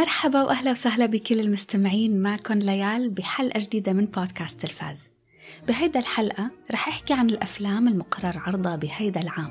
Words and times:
مرحبا 0.00 0.42
وأهلا 0.42 0.70
وسهلا 0.70 1.06
بكل 1.06 1.40
المستمعين 1.40 2.22
معكم 2.22 2.54
ليال 2.54 3.10
بحلقة 3.10 3.60
جديدة 3.60 3.92
من 3.92 4.06
بودكاست 4.06 4.60
تلفاز. 4.60 5.08
بهيدا 5.68 6.00
الحلقة 6.00 6.50
رح 6.72 6.88
أحكي 6.88 7.14
عن 7.14 7.30
الأفلام 7.30 7.88
المقرر 7.88 8.38
عرضها 8.38 8.76
بهيدا 8.76 9.20
العام 9.20 9.50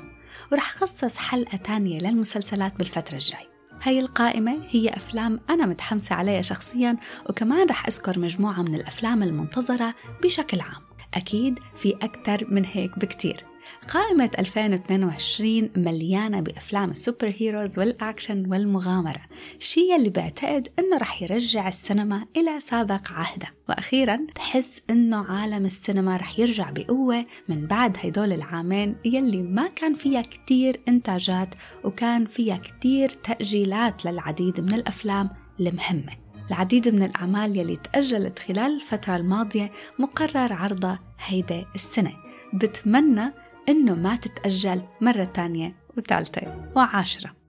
ورح 0.52 0.72
خصص 0.74 1.16
حلقة 1.16 1.56
تانية 1.56 1.98
للمسلسلات 1.98 2.76
بالفترة 2.76 3.14
الجاي. 3.14 3.46
هاي 3.82 4.00
القائمة 4.00 4.58
هي 4.68 4.88
أفلام 4.88 5.40
أنا 5.50 5.66
متحمسة 5.66 6.14
عليها 6.14 6.42
شخصيا 6.42 6.96
وكمان 7.28 7.66
رح 7.68 7.86
أذكر 7.86 8.18
مجموعة 8.18 8.62
من 8.62 8.74
الأفلام 8.74 9.22
المنتظرة 9.22 9.94
بشكل 10.22 10.60
عام. 10.60 10.82
أكيد 11.14 11.58
في 11.76 11.94
أكثر 12.02 12.46
من 12.50 12.64
هيك 12.64 12.98
بكتير. 12.98 13.49
قائمة 13.90 14.30
2022 14.38 15.70
مليانة 15.76 16.40
بأفلام 16.40 16.90
السوبر 16.90 17.34
هيروز 17.38 17.78
والأكشن 17.78 18.46
والمغامرة. 18.50 19.20
الشيء 19.60 19.96
اللي 19.96 20.10
بعتقد 20.10 20.68
أنه 20.78 20.96
رح 20.96 21.22
يرجع 21.22 21.68
السينما 21.68 22.26
إلى 22.36 22.60
سابق 22.60 23.12
عهده. 23.12 23.48
وأخيرا 23.68 24.26
بحس 24.36 24.80
أنه 24.90 25.24
عالم 25.24 25.64
السينما 25.64 26.16
رح 26.16 26.38
يرجع 26.38 26.70
بقوة 26.70 27.26
من 27.48 27.66
بعد 27.66 27.96
هيدول 28.00 28.32
العامين 28.32 28.96
يلي 29.04 29.42
ما 29.42 29.66
كان 29.66 29.94
فيها 29.94 30.22
كتير 30.22 30.80
إنتاجات 30.88 31.54
وكان 31.84 32.26
فيها 32.26 32.56
كتير 32.56 33.08
تأجيلات 33.08 34.04
للعديد 34.04 34.60
من 34.60 34.74
الأفلام 34.74 35.30
المهمة. 35.60 36.12
العديد 36.48 36.88
من 36.88 37.02
الأعمال 37.02 37.56
يلي 37.56 37.76
تأجلت 37.76 38.38
خلال 38.38 38.76
الفترة 38.76 39.16
الماضية 39.16 39.70
مقرر 39.98 40.52
عرضها 40.52 40.98
هيدا 41.26 41.66
السنة. 41.74 42.12
بتمنى 42.54 43.32
إنه 43.68 43.94
ما 43.94 44.16
تتأجل 44.16 44.82
مرة 45.00 45.24
تانية 45.24 45.74
وثالثة 45.96 46.70
وعاشرة. 46.76 47.40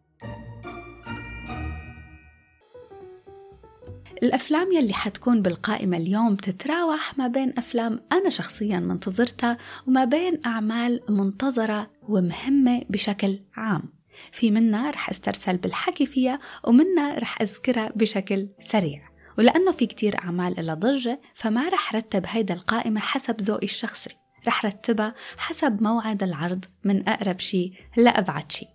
الأفلام 4.23 4.71
يلي 4.71 4.93
حتكون 4.93 5.41
بالقائمة 5.41 5.97
اليوم 5.97 6.35
تتراوح 6.35 7.17
ما 7.17 7.27
بين 7.27 7.53
أفلام 7.57 7.99
أنا 8.11 8.29
شخصيا 8.29 8.79
منتظرتها 8.79 9.57
وما 9.87 10.05
بين 10.05 10.41
أعمال 10.45 10.99
منتظرة 11.09 11.91
ومهمة 12.01 12.81
بشكل 12.89 13.39
عام. 13.55 13.83
في 14.31 14.51
منا 14.51 14.89
رح 14.89 15.09
أسترسل 15.09 15.57
بالحكي 15.57 16.05
فيها 16.05 16.39
ومنا 16.67 17.17
رح 17.17 17.41
أذكرها 17.41 17.91
بشكل 17.95 18.49
سريع. 18.59 19.11
ولأنه 19.37 19.71
في 19.71 19.85
كتير 19.85 20.19
أعمال 20.19 20.59
إلى 20.59 20.73
ضجة 20.73 21.21
فما 21.35 21.69
رح 21.69 21.95
رتب 21.95 22.23
هيدا 22.27 22.53
القائمة 22.53 22.99
حسب 22.99 23.41
ذوقي 23.41 23.65
الشخصي. 23.65 24.20
رح 24.47 24.65
رتبها 24.65 25.15
حسب 25.37 25.83
موعد 25.83 26.23
العرض 26.23 26.65
من 26.83 27.09
أقرب 27.09 27.39
شي 27.39 27.73
لأبعد 27.97 28.51
شي. 28.51 28.65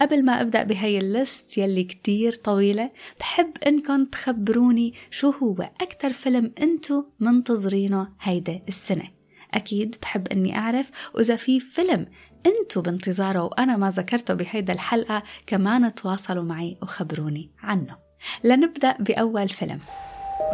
قبل 0.00 0.24
ما 0.24 0.40
أبدأ 0.40 0.62
بهي 0.62 0.98
الليست 0.98 1.58
يلي 1.58 1.84
كتير 1.84 2.32
طويلة 2.34 2.90
بحب 3.20 3.50
إنكم 3.66 4.04
تخبروني 4.04 4.94
شو 5.10 5.30
هو 5.30 5.70
أكتر 5.80 6.12
فيلم 6.12 6.52
أنتو 6.62 7.04
منتظرينه 7.20 8.08
هيدا 8.20 8.60
السنة. 8.68 9.10
أكيد 9.54 9.96
بحب 10.02 10.28
إني 10.28 10.58
أعرف 10.58 10.90
وإذا 11.14 11.36
في 11.36 11.60
فيلم 11.60 12.06
أنتو 12.46 12.82
بانتظاره 12.82 13.42
وأنا 13.42 13.76
ما 13.76 13.88
ذكرته 13.88 14.34
بهيدا 14.34 14.72
الحلقة 14.72 15.22
كمان 15.46 15.94
تواصلوا 15.94 16.44
معي 16.44 16.78
وخبروني 16.82 17.50
عنه. 17.62 17.96
لنبدأ 18.44 18.96
بأول 19.00 19.48
فيلم. 19.48 19.80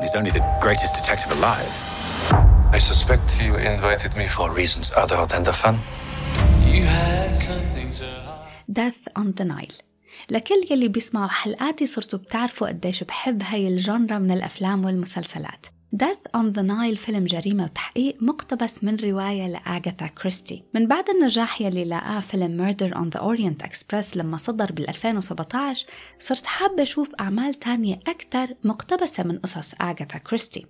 He's 0.00 0.14
only 0.14 0.30
the 0.30 0.42
greatest 0.62 0.94
detective 0.94 1.30
alive. 1.30 1.99
I 2.72 2.78
suspect 2.78 3.26
you 3.42 3.52
invited 3.56 4.12
me 4.16 4.26
for 4.26 4.46
reasons 4.60 4.92
other 5.02 5.26
than 5.26 5.42
the 5.42 5.52
fun. 5.52 5.76
You 6.74 6.84
had 6.84 7.36
something 7.36 7.90
to 7.98 8.04
hide. 8.26 8.52
Death 8.72 9.02
on 9.16 9.32
the 9.34 9.44
Nile 9.44 9.74
لكل 10.30 10.66
يلي 10.70 10.88
بيسمعوا 10.88 11.28
حلقاتي 11.28 11.86
صرتوا 11.86 12.18
بتعرفوا 12.18 12.68
قديش 12.68 13.04
بحب 13.04 13.42
هاي 13.42 13.68
الجنرا 13.68 14.18
من 14.18 14.30
الأفلام 14.30 14.84
والمسلسلات 14.84 15.66
Death 15.96 16.36
on 16.36 16.52
the 16.52 16.62
Nile 16.62 16.96
فيلم 16.96 17.24
جريمة 17.24 17.64
وتحقيق 17.64 18.16
مقتبس 18.20 18.84
من 18.84 18.96
رواية 18.96 19.46
لآغاثا 19.46 20.06
كريستي 20.06 20.64
من 20.74 20.86
بعد 20.86 21.10
النجاح 21.10 21.60
يلي 21.60 21.84
لقاه 21.84 22.20
فيلم 22.20 22.72
Murder 22.72 22.94
on 22.94 23.18
the 23.18 23.22
Orient 23.22 23.66
Express 23.68 24.16
لما 24.16 24.36
صدر 24.36 24.72
بال 24.72 24.88
2017 24.88 25.86
صرت 26.18 26.46
حابة 26.46 26.82
أشوف 26.82 27.10
أعمال 27.20 27.54
تانية 27.54 28.00
أكثر 28.08 28.54
مقتبسة 28.64 29.22
من 29.22 29.38
قصص 29.38 29.74
آغاثا 29.80 30.18
كريستي 30.18 30.66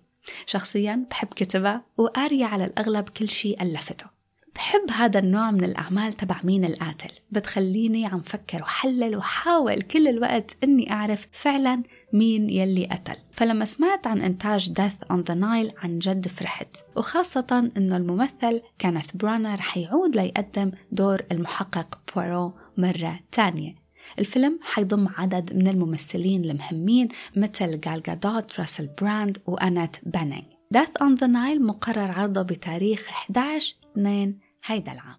شخصيا 0.47 1.07
بحب 1.11 1.29
كتبها 1.29 1.83
وقارية 1.97 2.45
على 2.45 2.65
الأغلب 2.65 3.09
كل 3.09 3.29
شيء 3.29 3.63
ألفته. 3.63 4.07
بحب 4.55 4.91
هذا 4.91 5.19
النوع 5.19 5.51
من 5.51 5.65
الأعمال 5.65 6.13
تبع 6.13 6.41
مين 6.45 6.65
القاتل. 6.65 7.11
بتخليني 7.31 8.07
عم 8.07 8.21
فكر 8.21 8.63
وحلل 8.63 9.17
وحاول 9.17 9.83
كل 9.83 10.09
الوقت 10.09 10.57
أني 10.65 10.93
أعرف 10.93 11.27
فعلا 11.33 11.83
مين 12.13 12.51
يلي 12.51 12.87
قتل. 12.87 13.17
فلما 13.33 13.65
سمعت 13.65 14.07
عن 14.07 14.21
إنتاج 14.21 14.73
Death 14.73 15.13
on 15.13 15.17
the 15.17 15.35
Nile 15.35 15.85
عن 15.85 15.99
جد 15.99 16.29
فرحت. 16.29 16.77
وخاصة 16.97 17.71
أنه 17.77 17.97
الممثل 17.97 18.63
كينيث 18.79 19.17
برانا 19.17 19.55
رح 19.55 19.77
يعود 19.77 20.17
ليقدم 20.17 20.73
دور 20.93 21.23
المحقق 21.33 21.99
بوارو 22.15 22.53
مرة 22.77 23.21
تانية. 23.33 23.80
الفيلم 24.19 24.59
حيضم 24.63 25.09
عدد 25.09 25.53
من 25.57 25.69
الممثلين 25.69 26.45
المهمين 26.45 27.09
مثل 27.37 27.81
جال 27.81 28.03
جادوت، 28.03 28.61
راسل 28.61 28.89
براند 29.01 29.39
وأنيت 29.47 29.97
بانينج 30.03 30.45
Death 30.75 31.03
on 31.03 31.17
the 31.17 31.27
Nile 31.27 31.61
مقرر 31.61 32.11
عرضه 32.11 32.43
بتاريخ 32.43 33.09
11 33.09 33.75
2 33.93 34.39
هيدا 34.65 34.93
العام. 34.93 35.19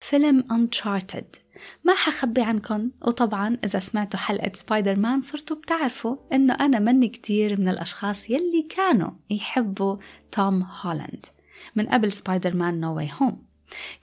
فيلم 0.00 0.44
Uncharted. 0.52 1.38
ما 1.84 1.94
حخبي 1.94 2.42
عنكم 2.42 2.90
وطبعا 3.06 3.56
إذا 3.64 3.78
سمعتوا 3.78 4.20
حلقة 4.20 4.52
سبايدر 4.54 4.96
مان 4.96 5.20
صرتوا 5.20 5.56
بتعرفوا 5.56 6.16
إنه 6.32 6.54
أنا 6.54 6.78
مني 6.78 7.08
كتير 7.08 7.60
من 7.60 7.68
الأشخاص 7.68 8.30
يلي 8.30 8.66
كانوا 8.70 9.10
يحبوا 9.30 9.96
توم 10.32 10.62
هولاند 10.62 11.26
من 11.76 11.86
قبل 11.86 12.12
سبايدر 12.12 12.56
مان 12.56 12.80
No 12.80 12.96
Way 12.96 13.10
Home 13.20 13.46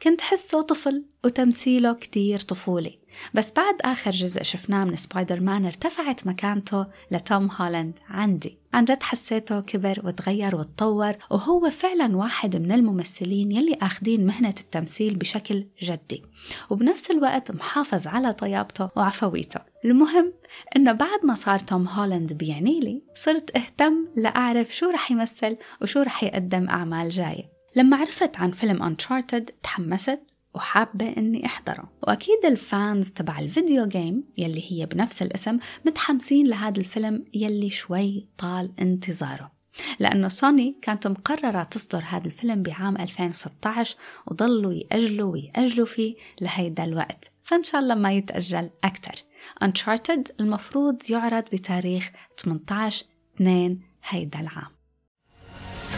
كنت 0.01 0.21
حسه 0.21 0.61
طفل 0.61 1.05
وتمثيله 1.25 1.93
كتير 1.93 2.39
طفولي. 2.39 2.99
بس 3.33 3.53
بعد 3.53 3.75
آخر 3.81 4.11
جزء 4.11 4.43
شفناه 4.43 4.83
من 4.83 4.95
سبايدر 4.95 5.39
مان 5.39 5.65
ارتفعت 5.65 6.27
مكانته 6.27 6.85
لتوم 7.11 7.51
هولاند. 7.51 7.93
عندي. 8.09 8.57
عن 8.73 8.85
جد 8.85 9.03
حسيته 9.03 9.59
كبر 9.59 10.01
وتغير 10.03 10.55
وتطور 10.55 11.13
وهو 11.31 11.69
فعلا 11.69 12.17
واحد 12.17 12.55
من 12.55 12.71
الممثلين 12.71 13.51
يلي 13.51 13.77
أخدين 13.81 14.25
مهنة 14.25 14.53
التمثيل 14.59 15.15
بشكل 15.15 15.65
جدي. 15.81 16.23
وبنفس 16.69 17.11
الوقت 17.11 17.51
محافظ 17.51 18.07
على 18.07 18.33
طيابته 18.33 18.89
وعفويته. 18.95 19.59
المهم 19.85 20.33
إنه 20.75 20.91
بعد 20.91 21.19
ما 21.23 21.35
صار 21.35 21.59
توم 21.59 21.87
هولاند 21.87 22.33
بيعني 22.33 22.79
لي 22.79 23.01
صرت 23.15 23.57
أهتم 23.57 24.07
لأعرف 24.15 24.75
شو 24.75 24.89
رح 24.89 25.11
يمثل 25.11 25.57
وشو 25.81 26.01
رح 26.01 26.23
يقدم 26.23 26.69
أعمال 26.69 27.09
جاية. 27.09 27.49
لما 27.75 27.97
عرفت 27.97 28.37
عن 28.37 28.51
فيلم 28.51 28.95
Uncharted 28.95 29.43
تحمست. 29.63 30.34
وحابة 30.55 31.13
إني 31.17 31.45
أحضره. 31.45 31.89
وأكيد 32.03 32.45
ال 32.45 32.58
fans 32.58 33.11
تبع 33.11 33.39
ال 33.39 33.47
video 33.47 33.85
game 33.85 34.23
يلي 34.37 34.71
هي 34.71 34.85
بنفس 34.85 35.21
الاسم 35.21 35.57
متحمسين 35.85 36.47
لهذا 36.47 36.79
الفيلم 36.79 37.25
يلي 37.33 37.69
شوي 37.69 38.27
طال 38.37 38.71
انتظاره. 38.79 39.51
لأنه 39.99 40.27
سوني 40.27 40.75
كانت 40.81 41.07
مقررة 41.07 41.63
تصدر 41.63 42.03
هذا 42.09 42.25
الفيلم 42.25 42.63
بعام 42.63 42.97
2016 42.97 43.95
وضلوا 44.27 44.73
يأجلوا 44.73 45.31
ويأجلوا 45.31 45.85
فيه 45.85 46.15
لهيدا 46.41 46.83
الوقت. 46.83 47.31
فإن 47.43 47.63
شاء 47.63 47.81
الله 47.81 47.95
ما 47.95 48.13
يتأجل 48.13 48.69
أكتر. 48.83 49.23
Uncharted 49.63 50.31
المفروض 50.39 51.01
يعرض 51.09 51.43
بتاريخ 51.53 52.11
18 52.37 53.05
2 53.35 53.79
هيدا 54.09 54.39
العام. 54.39 54.75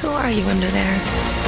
Who 0.01 0.07
are 0.07 0.31
you 0.31 0.43
under 0.53 0.71
there? 0.71 1.46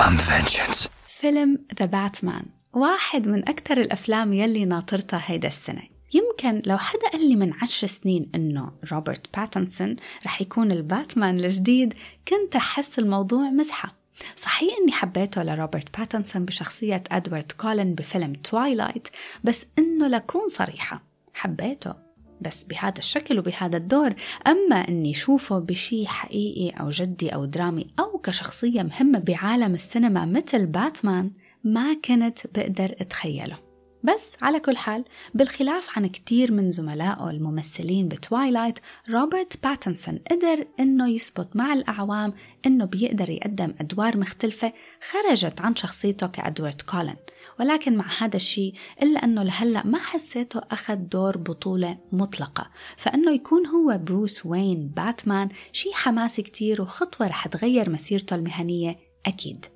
I'm 0.00 0.16
vengeance. 0.16 0.88
فيلم 1.08 1.58
ذا 1.78 1.86
باتمان 1.86 2.46
واحد 2.72 3.28
من 3.28 3.48
أكثر 3.48 3.76
الأفلام 3.76 4.32
يلي 4.32 4.64
ناطرتها 4.64 5.22
هيدا 5.26 5.48
السنة. 5.48 5.82
يمكن 6.14 6.62
لو 6.66 6.78
حدا 6.78 7.08
قال 7.12 7.28
لي 7.28 7.36
من 7.36 7.52
عشر 7.62 7.86
سنين 7.86 8.30
إنه 8.34 8.72
روبرت 8.92 9.36
باتنسون 9.38 9.96
رح 10.26 10.40
يكون 10.40 10.72
الباتمان 10.72 11.38
الجديد 11.40 11.94
كنت 12.28 12.56
رح 12.56 12.78
أحس 12.78 12.98
الموضوع 12.98 13.50
مزحة. 13.50 13.94
صحيح 14.36 14.74
إني 14.82 14.92
حبيته 14.92 15.42
لروبرت 15.42 15.98
باتنسون 15.98 16.44
بشخصية 16.44 17.02
أدوارد 17.12 17.52
كولن 17.52 17.94
بفيلم 17.94 18.32
Twilight 18.32 19.08
بس 19.44 19.66
إنه 19.78 20.06
لكون 20.06 20.48
صريحة. 20.48 21.02
حبيته. 21.34 21.94
بس 22.40 22.64
بهذا 22.64 22.98
الشكل 22.98 23.38
وبهذا 23.38 23.76
الدور. 23.76 24.14
أما 24.46 24.76
أني 24.76 25.14
شوفه 25.14 25.58
بشي 25.58 26.06
حقيقي 26.06 26.70
أو 26.80 26.90
جدي 26.90 27.28
أو 27.28 27.44
درامي 27.44 27.86
أو 27.98 28.18
كشخصية 28.18 28.82
مهمة 28.82 29.18
بعالم 29.18 29.74
السينما 29.74 30.24
مثل 30.24 30.66
باتمان 30.66 31.30
ما 31.64 31.94
كنت 31.94 32.38
بقدر 32.54 32.94
أتخيله. 33.00 33.69
بس 34.02 34.32
على 34.42 34.60
كل 34.60 34.76
حال 34.76 35.04
بالخلاف 35.34 35.98
عن 35.98 36.06
كتير 36.06 36.52
من 36.52 36.70
زملائه 36.70 37.30
الممثلين 37.30 38.08
ب 38.08 38.16
Twilight 38.16 38.78
روبرت 39.10 39.62
باتنسون 39.62 40.20
قدر 40.30 40.66
إنه 40.80 41.08
يثبت 41.08 41.56
مع 41.56 41.72
الأعوام 41.72 42.32
إنه 42.66 42.84
بيقدر 42.84 43.30
يقدم 43.30 43.74
أدوار 43.80 44.16
مختلفة 44.16 44.72
خرجت 45.10 45.60
عن 45.60 45.76
شخصيته 45.76 46.26
كإدوارد 46.26 46.82
كولن. 46.82 47.16
ولكن 47.60 47.96
مع 47.96 48.06
هذا 48.18 48.36
الشيء 48.36 48.74
إلا 49.02 49.24
أنه 49.24 49.42
لهلأ 49.42 49.86
ما 49.86 49.98
حسيته 49.98 50.60
أخذ 50.70 50.96
دور 50.96 51.38
بطولة 51.38 51.98
مطلقة. 52.12 52.70
فأنه 52.96 53.32
يكون 53.32 53.66
هو 53.66 53.98
بروس 53.98 54.46
وين 54.46 54.88
باتمان 54.88 55.48
شيء 55.72 55.92
حماسي 55.92 56.42
كتير 56.42 56.82
وخطوة 56.82 57.26
رح 57.26 57.46
تغير 57.48 57.90
مسيرته 57.90 58.36
المهنية 58.36 58.98
أكيد. 59.26 59.66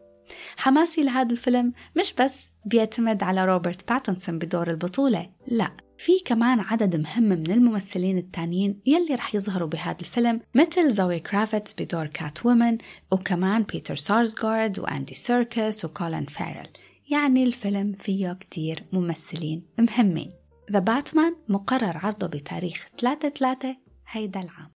حماسي 0.57 1.03
لهذا 1.03 1.31
الفيلم 1.31 1.73
مش 1.97 2.15
بس 2.21 2.51
بيعتمد 2.65 3.23
على 3.23 3.45
روبرت 3.45 3.89
باتنسون 3.93 4.39
بدور 4.39 4.71
البطولة 4.71 5.31
لا. 5.47 5.71
في 5.99 6.13
كمان 6.25 6.61
عدد 6.61 6.97
مهم 6.97 7.23
من 7.23 7.51
الممثلين 7.51 8.19
التانيين 8.19 8.81
يلي 8.87 9.15
رح 9.15 9.35
يظهروا 9.35 9.69
بهذا 9.69 9.97
الفيلم 10.01 10.41
مثل 10.55 10.93
زوي 10.93 11.21
كرافيتس 11.21 11.75
بدور 11.79 12.07
Catwoman 12.07 12.79
وكمان 13.13 13.63
بيتر 13.63 13.95
سارسغارد 13.95 14.79
وأندي 14.79 15.15
سيركس 15.15 15.85
وكولين 15.85 16.25
فاريل 16.25 16.69
يعني 17.11 17.45
الفيلم 17.45 17.93
فيه 17.93 18.33
كتير 18.33 18.85
ممثلين 18.93 19.63
مهمين. 19.79 20.33
The 20.73 20.79
Batman 20.79 21.35
مقرر 21.49 21.97
عرضه 21.97 22.27
بتاريخ 22.27 22.89
3 22.99 23.29
3 23.29 23.77
هيدا 24.11 24.41
العام. 24.41 24.71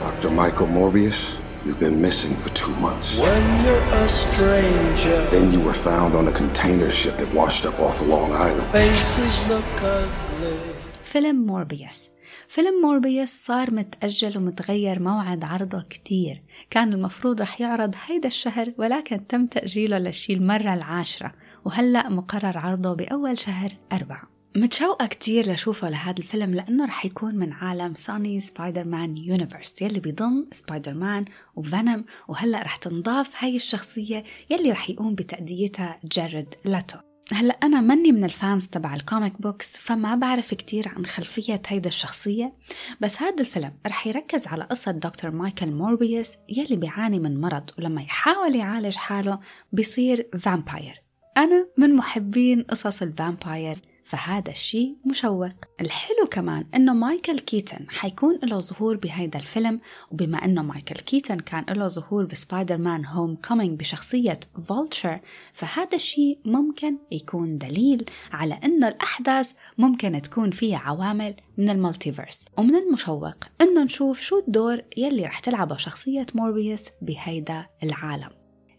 Dr. 0.00 0.30
Michael 0.30 0.68
Morbius, 0.76 1.47
you've 1.64 1.80
been 1.86 2.00
missing 2.08 2.34
for 2.42 2.50
two 2.62 2.74
months. 2.86 3.08
When 3.26 3.44
you're 3.64 3.86
a 4.04 4.08
stranger, 4.08 5.18
Then 5.36 5.46
you 5.54 5.60
were 5.68 5.78
found 5.88 6.10
on 6.20 6.24
a 6.28 6.32
container 6.42 6.90
ship 6.90 7.14
that 7.20 7.30
washed 7.40 7.64
up 7.68 7.76
off 7.86 7.96
of 8.02 8.06
Long 8.08 8.30
Island. 8.32 8.66
faces 8.72 9.34
look 9.50 9.82
ugly. 9.82 10.58
فيلم 11.04 11.46
موربيوس 11.46 12.10
فيلم 12.48 12.80
موربيوس 12.82 13.28
صار 13.30 13.70
متأجل 13.74 14.38
ومتغير 14.38 15.02
موعد 15.02 15.44
عرضه 15.44 15.82
كتير 15.90 16.42
كان 16.70 16.92
المفروض 16.92 17.40
رح 17.40 17.60
يعرض 17.60 17.94
هيدا 18.06 18.26
الشهر 18.28 18.72
ولكن 18.78 19.26
تم 19.26 19.46
تأجيله 19.46 19.98
للشي 19.98 20.32
المرة 20.32 20.74
العاشرة 20.74 21.32
وهلأ 21.64 22.08
مقرر 22.08 22.58
عرضه 22.58 22.94
بأول 22.94 23.38
شهر 23.38 23.72
أربعة 23.92 24.22
متشوقة 24.56 25.06
كتير 25.06 25.52
لشوفه 25.52 25.90
لهذا 25.90 26.18
الفيلم 26.18 26.54
لأنه 26.54 26.84
رح 26.84 27.04
يكون 27.04 27.34
من 27.34 27.52
عالم 27.52 27.94
Sony 27.94 28.40
Spider-Man 28.40 29.16
Universe 29.16 29.82
يلي 29.82 30.00
بيضم 30.00 30.46
سبايدر 30.52 30.94
مان 30.94 31.24
و 31.56 31.64
Venom 31.64 32.04
وهلأ 32.28 32.62
رح 32.62 32.76
تنضاف 32.76 33.44
هاي 33.44 33.56
الشخصية 33.56 34.24
يلي 34.50 34.72
رح 34.72 34.90
يقوم 34.90 35.14
بتأديتها 35.14 35.98
جارد 36.04 36.54
ليتو 36.64 36.98
هلأ 37.32 37.54
أنا 37.62 37.80
مني 37.80 38.12
من 38.12 38.24
ال 38.24 38.32
fans 38.32 38.66
تبع 38.66 38.94
ال 38.94 39.02
comic 39.02 39.42
books 39.42 39.76
فما 39.76 40.14
بعرف 40.14 40.54
كتير 40.54 40.88
عن 40.88 41.06
خلفية 41.06 41.62
هيدا 41.66 41.88
الشخصية 41.88 42.52
بس 43.00 43.22
هذا 43.22 43.40
الفيلم 43.40 43.72
رح 43.86 44.06
يركز 44.06 44.46
على 44.46 44.64
قصة 44.64 44.90
دكتور 44.90 45.30
مايكل 45.30 45.70
موربيوس 45.70 46.30
يلي 46.48 46.76
بيعاني 46.76 47.18
من 47.18 47.40
مرض 47.40 47.70
ولما 47.78 48.02
يحاول 48.02 48.56
يعالج 48.56 48.96
حاله 48.96 49.40
بيصير 49.72 50.28
vampire 50.38 51.02
أنا 51.36 51.68
من 51.76 51.94
محبين 51.94 52.62
قصص 52.62 53.02
ال 53.02 53.11
vampire 53.11 53.76
فهذا 54.08 54.50
الشيء 54.50 54.96
مشوق. 55.06 55.48
الحلو 55.80 56.26
كمان 56.30 56.66
إنه 56.74 56.94
مايكل 56.94 57.38
كيتن 57.38 57.86
حيكون 57.88 58.38
له 58.42 58.58
ظهور 58.58 58.96
بهيدا 58.96 59.38
الفيلم 59.38 59.80
وبما 60.10 60.44
إنه 60.44 60.62
مايكل 60.62 60.94
كيتن 60.94 61.38
كان 61.40 61.64
له 61.68 61.88
ظهور 61.88 62.24
ب 62.24 62.29
Spider-Man 62.29 62.76
Homecoming 62.76 63.80
بشخصية 63.80 64.40
Vulture 64.68 65.20
فهذا 65.52 65.94
الشيء 65.94 66.38
ممكن 66.44 66.98
يكون 67.12 67.58
دليل 67.58 68.04
على 68.32 68.54
إنه 68.64 68.88
الأحداث 68.88 69.52
ممكن 69.78 70.22
تكون 70.22 70.50
فيها 70.50 70.78
عوامل 70.78 71.34
من 71.58 71.70
ال 71.70 71.76
multiverse. 71.76 72.44
ومن 72.58 72.74
المشوق 72.74 73.44
إنه 73.60 73.84
نشوف 73.84 74.20
شو 74.20 74.38
الدور 74.38 74.82
يلي 74.96 75.24
رح 75.24 75.40
تلعبه 75.40 75.76
شخصية 75.76 76.26
موربيوس 76.34 76.84
بهيدا 77.02 77.66
العالم. 77.82 78.30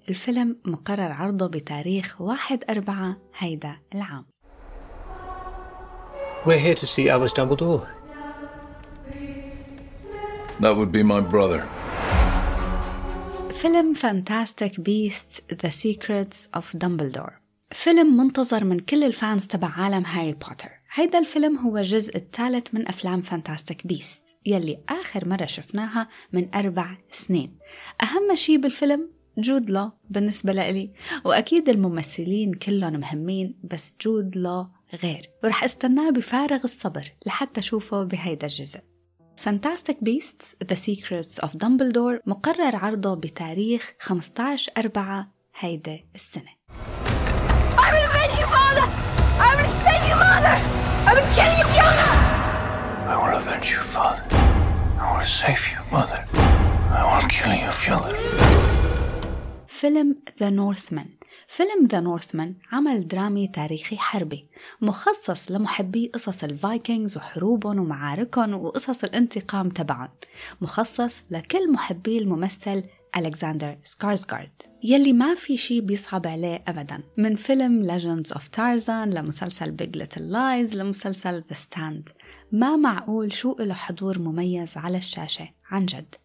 الفيلم 0.09 0.57
مقرر 0.65 1.11
عرضه 1.11 1.47
بتاريخ 1.47 2.21
1 2.21 2.63
أربعة 2.69 3.17
هيدا 3.37 3.75
العام. 3.95 4.25
We're 6.45 6.57
here 6.57 6.73
to 6.75 6.87
see 6.87 7.09
Albus 7.09 7.33
Dumbledore. 7.33 7.85
That 10.61 10.73
would 10.77 10.91
be 10.91 11.03
my 11.03 11.19
brother. 11.19 11.67
فيلم 13.53 13.93
Fantastic 13.93 14.79
Beasts 14.79 15.43
The 15.63 15.69
Secrets 15.69 16.49
of 16.55 16.75
Dumbledore 16.75 17.33
فيلم 17.71 18.17
منتظر 18.17 18.63
من 18.63 18.79
كل 18.79 19.03
ال 19.03 19.12
fans 19.12 19.47
تبع 19.47 19.67
عالم 19.67 20.05
هاري 20.05 20.33
بوتر 20.33 20.69
هيدا 20.93 21.19
الفيلم 21.19 21.57
هو 21.57 21.77
الجزء 21.77 22.17
الثالث 22.17 22.73
من 22.73 22.87
أفلام 22.87 23.21
Fantastic 23.21 23.87
Beasts 23.87 24.37
يلي 24.45 24.79
آخر 24.89 25.27
مرة 25.27 25.45
شفناها 25.45 26.07
من 26.33 26.55
أربع 26.55 26.97
سنين 27.11 27.57
أهم 28.03 28.35
شي 28.35 28.57
بالفيلم 28.57 29.09
جود 29.37 29.69
لو 29.69 29.91
بالنسبة 30.09 30.53
لإلي 30.53 30.91
وأكيد 31.25 31.69
الممثلين 31.69 32.53
كلهم 32.53 32.99
مهمين 32.99 33.59
بس 33.63 33.93
جود 34.01 34.37
لو 34.37 34.67
غير 34.93 35.29
ورح 35.43 35.63
استناه 35.63 36.09
بفارغ 36.09 36.59
الصبر 36.63 37.11
لحتى 37.25 37.59
أشوفه 37.59 38.03
بهيدا 38.03 38.47
الجزء 38.47 38.79
Fantastic 39.45 39.95
Beasts 40.03 40.65
The 40.65 40.75
Secrets 40.75 41.39
of 41.45 41.49
Dumbledore 41.49 42.19
مقرر 42.25 42.75
عرضه 42.75 43.15
بتاريخ 43.15 43.93
15 43.99 44.71
أربعة 44.77 45.31
هيدا 45.59 45.99
السنة 46.15 46.49
I 47.77 47.91
will 47.91 48.05
avenge 48.09 48.39
you, 48.39 48.47
father! 48.55 48.87
I 49.47 49.51
will 49.57 49.73
save 49.85 50.03
you, 50.09 50.15
mother! 50.27 50.57
I 51.09 51.11
will 51.15 51.29
kill 51.37 51.51
you, 51.59 51.65
Fiona! 51.73 52.07
I 53.13 53.15
will 53.21 53.35
avenge 53.41 53.67
you, 53.73 53.81
father. 53.95 54.23
I 54.99 55.17
will 55.17 55.31
save 55.41 55.63
you, 55.71 55.79
mother. 55.97 56.21
I 56.99 57.01
will 57.09 57.27
kill 57.29 57.53
you, 57.63 57.71
Fiona. 57.71 58.15
فيلم 59.67 60.15
The 60.41 60.51
Northman 60.51 61.18
فيلم 61.51 61.87
The 61.87 61.99
Northman 61.99 62.55
عمل 62.71 63.07
درامي 63.07 63.47
تاريخي 63.47 63.97
حربي 63.97 64.47
مخصص 64.81 65.51
لمحبي 65.51 66.11
قصص 66.13 66.43
ال 66.43 66.53
Vikings 66.53 67.17
وحروبهم 67.17 67.79
ومعاركهم 67.79 68.53
وقصص 68.53 69.03
الانتقام 69.03 69.69
تبعهم 69.69 70.09
مخصص 70.61 71.23
لكل 71.31 71.71
محبي 71.71 72.17
الممثل 72.17 72.83
ألكسندر 73.17 73.77
سكارسغارد 73.83 74.51
يلي 74.83 75.13
ما 75.13 75.35
في 75.35 75.57
شي 75.57 75.81
بيصعب 75.81 76.27
عليه 76.27 76.63
أبدا 76.67 77.03
من 77.17 77.35
فيلم 77.35 77.87
Legend 77.87 78.33
of 78.33 78.41
Tarzan 78.57 78.89
لمسلسل 78.89 79.77
Big 79.81 79.99
Little 79.99 80.31
Lies 80.33 80.75
لمسلسل 80.75 81.43
The 81.53 81.55
Stand. 81.55 82.13
ما 82.51 82.75
معقول 82.75 83.33
شو 83.33 83.55
له 83.59 83.73
حضور 83.73 84.19
مميز 84.19 84.77
على 84.77 84.97
الشاشة 84.97 85.49
عن 85.71 85.85
جد. 85.85 86.15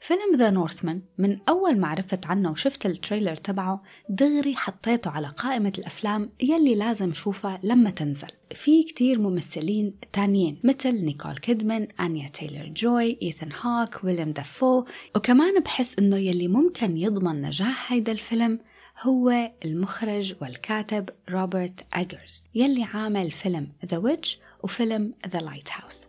فيلم 0.00 0.36
The 0.36 0.50
Northman 0.50 1.02
من 1.18 1.38
أول 1.48 1.78
ما 1.78 1.88
عرفت 1.88 2.26
عنه 2.26 2.50
وشفت 2.50 2.86
ال 2.86 2.92
trailer 2.92 3.36
تبعه 3.36 3.82
دغري 4.08 4.56
حطيته 4.56 5.10
على 5.10 5.28
قائمة 5.28 5.72
الأفلام 5.78 6.32
يلي 6.40 6.74
لازم 6.74 7.12
شوفها 7.12 7.60
لما 7.62 7.90
تنزل. 7.90 8.28
في 8.50 8.82
كتير 8.82 9.18
ممثلين 9.20 9.94
تانيين 10.12 10.60
مثل 10.64 11.04
نيكول 11.04 11.36
كيدمان، 11.36 11.88
أنيا 12.00 12.28
تايلر 12.28 12.68
جوي، 12.68 13.18
إيثن 13.22 13.48
هوك، 13.62 14.04
ويليام 14.04 14.32
دافو. 14.32 14.84
وكمان 15.16 15.60
بحس 15.60 15.98
إنه 15.98 16.16
يلي 16.16 16.48
ممكن 16.48 16.96
يضمن 16.96 17.42
نجاح 17.42 17.92
هيدا 17.92 18.12
الفيلم 18.12 18.58
هو 19.02 19.52
المخرج 19.64 20.34
والكاتب 20.40 21.08
روبرت 21.30 21.86
أجرز 21.92 22.44
يلي 22.54 22.82
عامل 22.82 23.30
فيلم 23.30 23.72
The 23.86 23.98
Witch 23.98 24.38
وفيلم 24.62 25.14
The 25.28 25.38
Lighthouse 25.38 26.06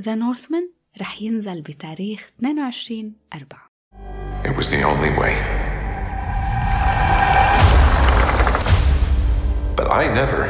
The 0.00 0.14
Northman 0.14 0.70
رح 1.00 1.22
ينزل 1.22 1.62
بتاريخ 1.62 2.30
22 2.38 3.12
أربعة 3.34 3.68
It 4.44 4.56
was 4.56 4.68
the 4.70 4.82
only 4.82 5.10
way. 5.20 5.34
But 9.76 9.88
I 9.90 10.02
never 10.20 10.42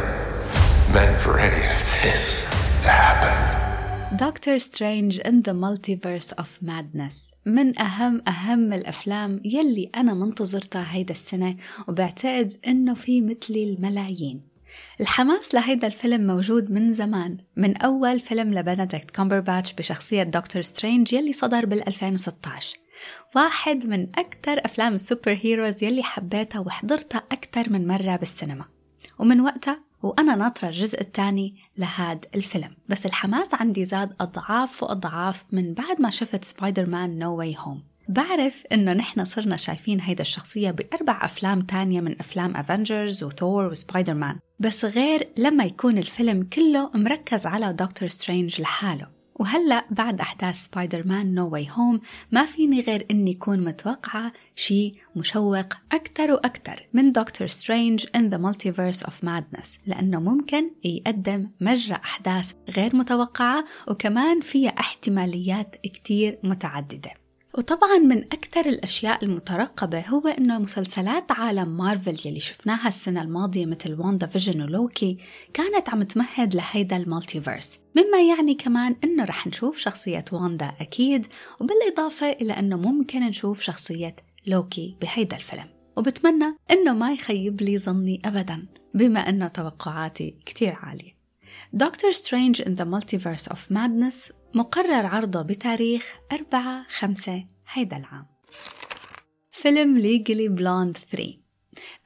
meant 0.95 1.16
for 1.25 1.35
any 1.38 1.64
of 1.75 1.80
this 2.02 2.47
to 2.85 2.90
happen. 2.90 3.59
Doctor 4.12 4.58
Strange 4.58 5.20
in 5.21 5.42
the 5.42 5.52
Multiverse 5.52 6.33
of 6.38 6.47
Madness 6.62 7.33
من 7.47 7.78
أهم 7.78 8.23
أهم 8.28 8.73
الأفلام 8.73 9.40
يلي 9.45 9.90
أنا 9.97 10.14
منتظرتها 10.14 10.87
هيدا 10.95 11.12
السنة 11.12 11.57
وبعتقد 11.88 12.52
إنه 12.66 12.95
في 12.95 13.21
مثلي 13.21 13.64
الملايين 13.64 14.47
الحماس 15.00 15.54
لهيدا 15.54 15.86
الفيلم 15.86 16.26
موجود 16.26 16.70
من 16.70 16.94
زمان 16.94 17.36
من 17.56 17.76
أول 17.76 18.20
فيلم 18.20 18.54
لبنديكت 18.54 19.10
كومبرباتش 19.10 19.72
بشخصية 19.72 20.22
Doctor 20.22 20.62
Strange 20.62 21.12
يلي 21.12 21.32
صدر 21.32 21.66
بال 21.66 21.88
2016 21.88 22.78
واحد 23.36 23.86
من 23.86 24.02
أكثر 24.02 24.64
أفلام 24.64 24.94
ال 24.94 25.38
superheroes 25.42 25.82
يلي 25.82 26.02
حبيتها 26.02 26.58
وحضرتها 26.58 27.22
أكثر 27.32 27.70
من 27.70 27.86
مرة 27.86 28.16
بالسينما. 28.16 28.64
ومن 29.18 29.40
وقتها 29.40 29.80
وأنا 30.02 30.36
ناطرة 30.36 30.68
الجزء 30.68 31.00
الثاني 31.00 31.56
لهاد 31.76 32.26
الفيلم. 32.34 32.76
بس 32.88 33.06
الحماس 33.06 33.54
عندي 33.54 33.84
زاد 33.84 34.12
أضعاف 34.20 34.82
وأضعاف 34.82 35.44
من 35.52 35.74
بعد 35.74 36.00
ما 36.00 36.10
شفت 36.10 36.44
Spider-Man 36.44 37.18
No 37.18 37.37
Way 37.37 37.56
Home 37.58 37.82
بعرف 38.08 38.62
إنه 38.72 38.92
نحن 38.92 39.24
صرنا 39.24 39.56
شايفين 39.56 40.00
هيدا 40.00 40.22
الشخصية 40.22 40.70
بأربع 40.70 41.24
أفلام 41.24 41.60
تانية 41.60 42.00
من 42.00 42.20
أفلام 42.20 42.56
Avengers 42.56 43.25
و 43.25 43.31
Thor 43.31 43.58
و 43.58 43.64
Spider-Man 43.64 44.38
بس 44.58 44.84
غير 44.84 45.28
لما 45.36 45.64
يكون 45.64 45.98
الفيلم 45.98 46.42
كله 46.42 46.90
مركز 46.94 47.46
على 47.46 47.72
Doctor 47.72 48.08
Strange 48.08 48.60
لحاله. 48.60 49.18
وهلأ 49.34 49.84
بعد 49.90 50.20
أحداث 50.20 50.56
Spider-Man 50.56 51.34
No 51.34 51.48
Way 51.48 51.68
Home 51.70 52.00
ما 52.32 52.44
فيني 52.44 52.80
غير 52.80 53.06
إني 53.10 53.34
كون 53.34 53.64
متوقعة 53.64 54.32
شي 54.56 54.94
مشوق 55.16 55.74
أكتر 55.92 56.32
وأكتر 56.32 56.88
من 56.92 57.12
Doctor 57.12 57.46
Strange 57.46 58.04
in 58.04 58.30
the 58.32 58.38
multiverse 58.38 59.06
of 59.06 59.12
madness. 59.22 59.68
لأنه 59.86 60.20
ممكن 60.20 60.70
يقدم 60.84 61.50
مجرى 61.60 61.94
أحداث 61.94 62.52
غير 62.76 62.96
متوقعة 62.96 63.64
وكمان 63.88 64.40
فيها 64.40 64.70
احتماليات 64.70 65.76
كتير 65.84 66.38
متعددة. 66.42 67.27
وطبعا 67.58 67.98
من 67.98 68.18
أكثر 68.18 68.66
الأشياء 68.66 69.24
المترقبة 69.24 70.00
هو 70.00 70.28
إنه 70.28 70.58
مسلسلات 70.58 71.32
عالم 71.32 71.76
مارفل 71.76 72.28
يلي 72.28 72.40
شفناها 72.40 72.88
السنة 72.88 73.22
الماضية 73.22 73.66
مثل 73.66 74.00
WandaVision 74.00 74.26
و 74.26 74.62
Loki 74.62 75.18
كانت 75.54 75.88
عم 75.88 76.02
تمهد 76.02 76.54
لهيدا 76.54 76.96
ال 76.96 77.03
multiverse. 77.03 77.78
مما 77.96 78.22
يعني 78.28 78.54
كمان 78.54 78.96
إنه 79.04 79.24
رح 79.24 79.46
نشوف 79.46 79.78
شخصية 79.78 80.24
واندا 80.32 80.72
أكيد 80.80 81.26
وبالإضافة 81.60 82.30
إلى 82.30 82.52
إنه 82.52 82.76
ممكن 82.76 83.20
نشوف 83.20 83.60
شخصية 83.60 84.16
لوكي 84.46 84.96
بهيدا 85.00 85.36
الفيلم. 85.36 85.66
وبتمنى 85.96 86.56
إنه 86.70 86.92
ما 86.92 87.12
يخيب 87.12 87.62
لي 87.62 87.78
ظني 87.78 88.22
أبدا 88.24 88.66
بما 88.94 89.28
إنه 89.28 89.48
توقعاتي 89.48 90.34
كتير 90.46 90.74
عالية. 90.82 91.18
Doctor 91.72 92.12
Strange 92.12 92.62
in 92.62 92.76
the 92.80 92.84
Multiverse 92.84 93.52
of 93.52 93.58
Madness 93.70 94.38
مقرر 94.54 95.06
عرضه 95.06 95.42
بتاريخ 95.42 96.14
4 96.32 96.86
5 96.90 97.44
هيدا 97.72 97.96
العام. 97.96 98.26
فيلم 99.52 99.98
Legally 99.98 100.48
Blonde 100.48 100.96
3 100.96 101.34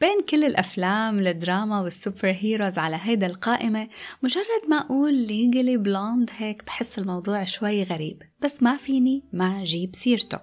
بين 0.01 0.21
كل 0.29 0.45
الأفلام 0.45 1.19
الدراما 1.19 1.81
وال 1.81 2.31
superheroes 2.31 2.79
على 2.79 2.99
هيدا 3.03 3.27
القائمة 3.27 3.89
مجرد 4.23 4.63
ما 4.69 4.77
أقول 4.77 5.15
Legally 5.15 5.77
Blonde 5.77 6.31
هيك 6.37 6.65
بحس 6.65 6.99
الموضوع 6.99 7.45
شوي 7.45 7.83
غريب 7.83 8.23
بس 8.41 8.63
ما 8.63 8.77
فيني 8.77 9.25
ما 9.33 9.63
أجيب 9.63 9.97
سيرته. 9.97 10.39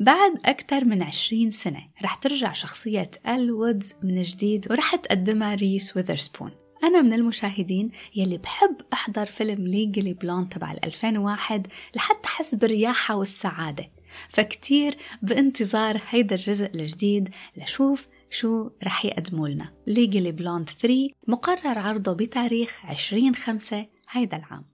بعد 0.00 0.32
أكثر 0.44 0.84
من 0.84 1.02
عشرين 1.02 1.50
سنة 1.50 1.82
رح 2.02 2.14
ترجع 2.14 2.52
شخصية 2.52 3.10
إل 3.28 3.52
وودز 3.52 3.92
من 4.02 4.22
جديد 4.22 4.66
ورح 4.70 4.96
تقدمها 4.96 5.54
ريس 5.54 5.96
ويذرسبون 5.96 6.50
أنا 6.84 7.02
من 7.02 7.12
المشاهدين 7.12 7.90
يلي 8.16 8.38
بحب 8.38 8.76
أحضر 8.92 9.26
فيلم 9.26 9.66
Legally 9.66 10.12
Blonde 10.12 10.48
تبع 10.48 10.76
2001 10.84 11.66
لحتى 11.96 12.24
أحس 12.28 12.54
بالرياحة 12.54 13.16
والسعادة 13.16 13.90
فكتير 14.28 14.96
بانتظار 15.22 16.00
هيدا 16.08 16.34
الجزء 16.34 16.66
الجديد 16.74 17.30
لشوف 17.56 18.06
شو 18.30 18.70
رح 18.84 19.04
يقدموا 19.04 19.48
لنا 19.48 19.72
Legally 19.86 20.32
Blonde 20.32 20.70
3 20.70 21.08
مقرر 21.28 21.78
عرضه 21.78 22.12
بتاريخ 22.12 22.78
20 22.84 23.34
5 23.34 23.86
هيدا 24.10 24.36
العام 24.36 24.64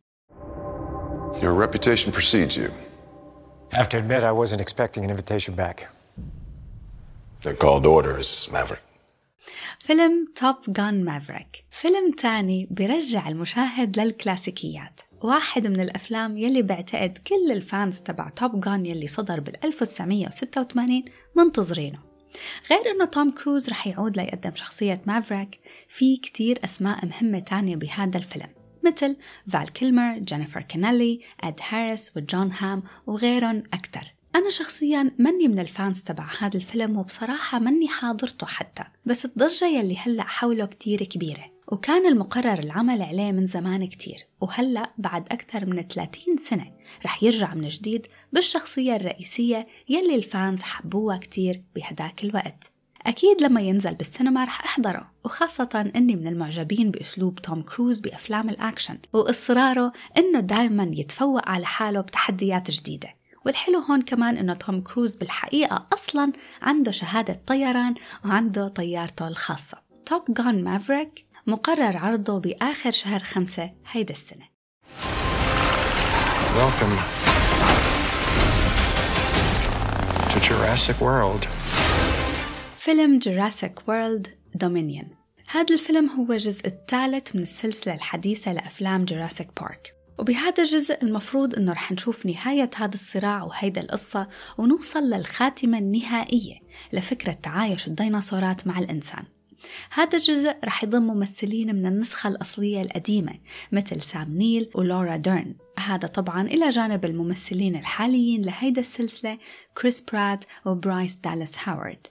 Your 1.42 1.54
reputation 1.66 2.12
precedes 2.12 2.56
you. 2.56 2.70
I 3.72 3.76
have 3.76 3.88
to 3.88 3.98
admit, 3.98 4.22
I 4.22 4.30
wasn't 4.42 4.60
expecting 4.60 5.02
an 5.04 5.10
invitation 5.10 5.52
back. 5.64 5.88
They're 7.42 7.60
called 7.64 7.84
orders, 7.86 8.48
Maverick. 8.52 8.84
فيلم 9.78 10.26
Top 10.34 10.56
Gun 10.68 11.04
Maverick 11.04 11.64
فيلم 11.70 12.12
تاني 12.12 12.68
بيرجع 12.70 13.28
المشاهد 13.28 14.00
للكلاسيكيات. 14.00 15.00
واحد 15.22 15.66
من 15.66 15.80
الأفلام 15.80 16.36
يلي 16.36 16.62
بعتقد 16.62 17.18
كل 17.26 17.52
ال 17.52 17.62
fans 17.62 18.00
تبع 18.00 18.28
Top 18.28 18.60
Gun 18.60 18.86
يلي 18.86 19.06
صدر 19.06 19.40
بال 19.40 19.64
1986 19.64 21.04
منتظرينه. 21.36 21.98
غير 22.70 22.90
إنه 22.90 23.04
توم 23.04 23.30
كروز 23.30 23.70
رح 23.70 23.86
يعود 23.86 24.16
ليقدم 24.16 24.54
شخصية 24.54 25.02
مافريك 25.06 25.60
في 25.88 26.16
كتير 26.16 26.58
أسماء 26.64 27.06
مهمة 27.06 27.38
تانية 27.38 27.76
بهذا 27.76 28.18
الفيلم 28.18 28.48
مثل 28.84 29.16
فال 29.48 29.72
كيلمر، 29.72 30.18
جينيفر 30.18 30.60
كونيلي، 30.60 31.20
إد 31.40 31.60
هاريس 31.68 32.16
وجون 32.16 32.52
هام 32.52 32.82
وغيرهم 33.06 33.62
أكتر. 33.72 34.13
أنا 34.34 34.50
شخصيا 34.50 35.10
مني 35.18 35.48
من 35.48 35.58
ال 35.58 35.67
fans 35.67 36.02
تبع 36.02 36.26
هذا 36.38 36.56
الفيلم 36.56 36.98
وبصراحة 36.98 37.58
مني 37.58 37.88
حاضرته 37.88 38.46
حتى. 38.46 38.84
بس 39.06 39.24
الضجة 39.24 39.64
يلي 39.64 39.96
هلأ 39.96 40.22
حوله 40.22 40.66
كتير 40.66 41.02
كبيرة. 41.02 41.44
وكان 41.68 42.06
المقرر 42.06 42.58
العمل 42.58 43.02
عليه 43.02 43.32
من 43.32 43.46
زمان 43.46 43.86
كتير. 43.86 44.26
وهلأ 44.40 44.92
بعد 44.98 45.22
أكثر 45.32 45.66
من 45.66 45.82
30 45.82 46.36
سنة 46.38 46.72
رح 47.04 47.22
يرجع 47.22 47.54
من 47.54 47.68
جديد 47.68 48.06
بالشخصية 48.32 48.96
الرئيسية 48.96 49.66
يلي 49.88 50.14
ال 50.14 50.24
fans 50.24 50.62
حبوها 50.62 51.16
كتير 51.16 51.62
بهداك 51.76 52.24
الوقت. 52.24 52.70
أكيد 53.06 53.42
لما 53.42 53.60
ينزل 53.60 53.94
بالسينما 53.94 54.44
رح 54.44 54.64
أحضره. 54.64 55.10
وخاصة 55.24 55.90
أني 55.96 56.16
من 56.16 56.26
المعجبين 56.26 56.90
بأسلوب 56.90 57.38
توم 57.38 57.62
كروز 57.62 57.98
بأفلام 57.98 58.48
الأكشن. 58.48 58.98
وإصراره 59.12 59.92
أنه 60.18 60.40
دايما 60.40 60.90
يتفوق 60.92 61.48
على 61.48 61.66
حاله 61.66 62.00
بتحديات 62.00 62.70
جديدة. 62.70 63.08
والحلو 63.46 63.78
هون 63.78 64.02
كمان 64.02 64.36
إنه 64.36 64.54
توم 64.54 64.80
كروز 64.80 65.16
بالحقيقة 65.16 65.86
أصلا 65.92 66.32
عنده 66.62 66.90
شهادة 66.92 67.40
طيران 67.46 67.94
وعنده 68.24 68.68
طيارته 68.68 69.28
الخاصة 69.28 69.78
Top 70.06 70.22
Gun 70.28 70.64
Maverick 70.64 71.24
مقرر 71.46 71.96
عرضه 71.96 72.38
بآخر 72.40 72.90
شهر 72.90 73.20
خمسة 73.20 73.70
هيدا 73.90 74.14
السنة. 74.14 74.54
Welcome 76.54 76.94
to 80.32 80.40
Jurassic 80.40 81.00
World. 81.00 81.46
فيلم 82.78 83.18
Jurassic 83.18 83.88
World 83.88 84.28
Dominion 84.54 85.08
هذا 85.48 85.74
الفيلم 85.74 86.10
هو 86.10 86.32
الجزء 86.32 86.66
الثالث 86.66 87.36
من 87.36 87.42
السلسلة 87.42 87.94
الحديثة 87.94 88.52
لأفلام 88.52 89.04
Jurassic 89.04 89.48
Park 89.60 89.94
وبهذا 90.18 90.62
الجزء 90.62 91.02
المفروض 91.02 91.54
إنه 91.54 91.72
رح 91.72 91.92
نشوف 91.92 92.26
نهاية 92.26 92.70
هذا 92.76 92.94
الصراع 92.94 93.42
وهيدا 93.42 93.80
القصة 93.80 94.28
ونوصل 94.58 95.00
للخاتمة 95.00 95.78
النهائية 95.78 96.54
لفكرة 96.92 97.32
تعايش 97.32 97.86
الديناصورات 97.86 98.66
مع 98.66 98.78
الإنسان. 98.78 99.24
هذا 99.90 100.18
الجزء 100.18 100.54
رح 100.64 100.84
يضم 100.84 101.02
ممثلين 101.02 101.74
من 101.74 101.86
النسخة 101.86 102.28
الأصلية 102.28 102.82
القديمة 102.82 103.32
مثل 103.72 104.02
سام 104.02 104.38
نيل 104.38 104.70
ولورا 104.74 105.16
ديرن. 105.16 105.54
هذا 105.78 106.08
طبعا 106.08 106.42
إلى 106.42 106.68
جانب 106.68 107.04
الممثلين 107.04 107.76
الحاليين 107.76 108.42
لهيدا 108.42 108.80
السلسلة 108.80 109.38
كريس 109.78 110.00
برات 110.00 110.44
وبرايس 110.64 111.16
دالاس 111.16 111.68
هاورد. 111.68 112.06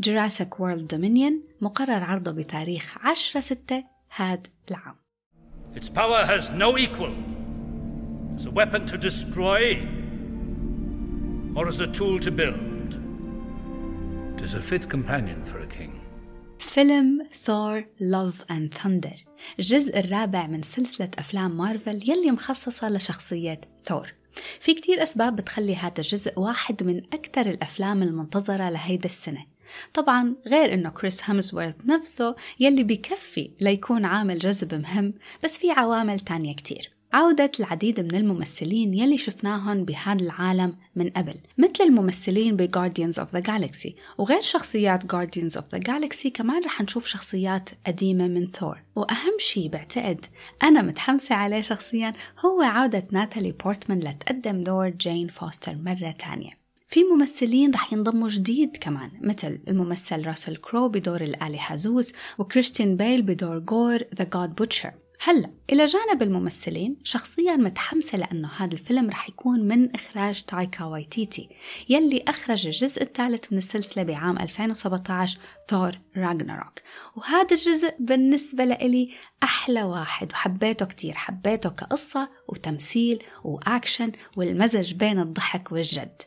Jurassic 0.00 0.60
World 0.60 0.86
Dominion 0.86 1.42
مقرر 1.60 2.02
عرضه 2.02 2.32
بتاريخ 2.32 2.98
10 3.00 3.40
6 3.40 3.84
هاد 4.16 4.46
العام. 4.70 4.94
Its 5.74 5.88
power 5.88 6.24
has 6.24 6.50
no 6.50 6.78
equal. 6.78 7.43
As 8.36 8.46
a 8.46 8.50
weapon 8.50 8.86
to 8.86 8.96
destroy 8.98 9.62
or 11.56 11.68
as 11.68 11.80
a 11.80 11.86
tool 11.86 12.18
to 12.20 12.30
build. 12.30 12.90
It 14.36 14.42
is 14.42 14.54
a 14.54 14.62
fit 14.62 14.88
companion 14.88 15.44
for 15.44 15.58
a 15.60 15.66
king. 15.66 16.00
فيلم 16.58 17.28
Thor 17.44 17.84
Love 18.00 18.44
and 18.50 18.74
Thunder 18.74 19.16
الجزء 19.58 19.98
الرابع 19.98 20.46
من 20.46 20.62
سلسلة 20.62 21.10
أفلام 21.18 21.56
مارفل 21.56 22.10
يلي 22.10 22.30
مخصصة 22.30 22.88
لشخصية 22.88 23.60
ثور 23.84 24.12
في 24.60 24.74
كتير 24.74 25.02
أسباب 25.02 25.36
بتخلي 25.36 25.76
هذا 25.76 25.94
الجزء 25.98 26.40
واحد 26.40 26.82
من 26.82 26.98
أكثر 27.12 27.46
الأفلام 27.46 28.02
المنتظرة 28.02 28.70
لهيدا 28.70 29.06
السنة 29.06 29.46
طبعا 29.94 30.34
غير 30.46 30.74
إنه 30.74 30.90
كريس 30.90 31.30
هامزورث 31.30 31.74
نفسه 31.84 32.36
يلي 32.60 32.82
بكفي 32.82 33.50
ليكون 33.60 34.04
عامل 34.04 34.38
جذب 34.38 34.74
مهم 34.74 35.14
بس 35.44 35.58
في 35.58 35.70
عوامل 35.70 36.20
تانية 36.20 36.54
كتير 36.54 36.93
عودة 37.14 37.50
العديد 37.60 38.00
من 38.00 38.14
الممثلين 38.14 38.94
يلي 38.94 39.18
شفناهم 39.18 39.84
بهذا 39.84 40.22
العالم 40.22 40.76
من 40.96 41.10
قبل 41.10 41.34
مثل 41.58 41.84
الممثلين 41.84 42.56
ب 42.56 42.66
Guardians 42.66 43.14
of 43.14 43.36
the 43.36 43.42
Galaxy 43.42 43.92
وغير 44.18 44.40
شخصيات 44.40 45.02
Guardians 45.02 45.56
of 45.56 45.62
the 45.76 45.80
Galaxy 45.80 46.28
كمان 46.28 46.64
رح 46.64 46.82
نشوف 46.82 47.06
شخصيات 47.06 47.70
قديمة 47.86 48.28
من 48.28 48.46
ثور 48.46 48.82
وأهم 48.96 49.36
شي 49.38 49.68
بعتقد 49.68 50.26
أنا 50.62 50.82
متحمسة 50.82 51.34
عليه 51.34 51.60
شخصيا 51.60 52.12
هو 52.44 52.62
عودة 52.62 53.06
ناتالي 53.10 53.52
بورتمان 53.52 54.00
لتقدم 54.00 54.64
دور 54.64 54.88
جين 54.88 55.28
فوستر 55.28 55.74
مرة 55.74 56.10
تانية. 56.10 56.50
في 56.88 57.00
ممثلين 57.04 57.74
رح 57.74 57.92
ينضموا 57.92 58.28
جديد 58.28 58.76
كمان 58.76 59.10
مثل 59.20 59.60
الممثل 59.68 60.26
راسل 60.26 60.56
كرو 60.56 60.88
بدور 60.88 61.20
الإله 61.20 61.58
زوس 61.66 62.12
وكريستين 62.38 62.96
بيل 62.96 63.22
بدور 63.22 63.58
Gorr 63.58 63.98
the 64.18 64.24
God 64.34 64.54
Butcher 64.54 64.92
هلا 65.26 65.50
إلى 65.72 65.84
جانب 65.84 66.22
الممثلين 66.22 66.96
شخصيا 67.04 67.56
متحمسة 67.56 68.18
لأنه 68.18 68.48
هذا 68.56 68.72
الفيلم 68.72 69.10
رح 69.10 69.28
يكون 69.28 69.60
من 69.60 69.94
إخراج 69.94 70.42
تايكا 70.42 70.84
وايتيتي 70.84 71.48
يلي 71.88 72.24
أخرج 72.28 72.66
الجزء 72.66 73.02
الثالث 73.02 73.52
من 73.52 73.58
السلسلة 73.58 74.02
بعام 74.02 74.38
2017 74.38 75.38
Thor 75.68 75.98
Ragnarok. 76.16 76.80
وهذا 77.16 77.46
الجزء 77.50 77.94
بالنسبة 77.98 78.64
لإلي 78.64 79.10
أحلى 79.42 79.82
واحد 79.82 80.32
وحبيته 80.32 80.86
كتير 80.86 81.12
حبيته 81.12 81.70
كقصة 81.70 82.30
وتمثيل 82.48 83.22
وأكشن 83.44 84.12
والمزج 84.36 84.94
بين 84.94 85.20
الضحك 85.20 85.72
والجد. 85.72 86.22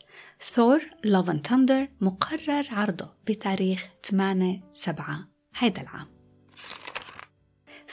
ثور 0.53 0.79
Love 1.05 1.29
and 1.29 1.49
Thunder 1.49 1.89
مقرر 2.01 2.67
عرضه 2.71 3.13
بتاريخ 3.27 3.87
8 4.03 4.63
7 4.73 5.27
هيدا 5.55 5.81
العام. 5.81 6.16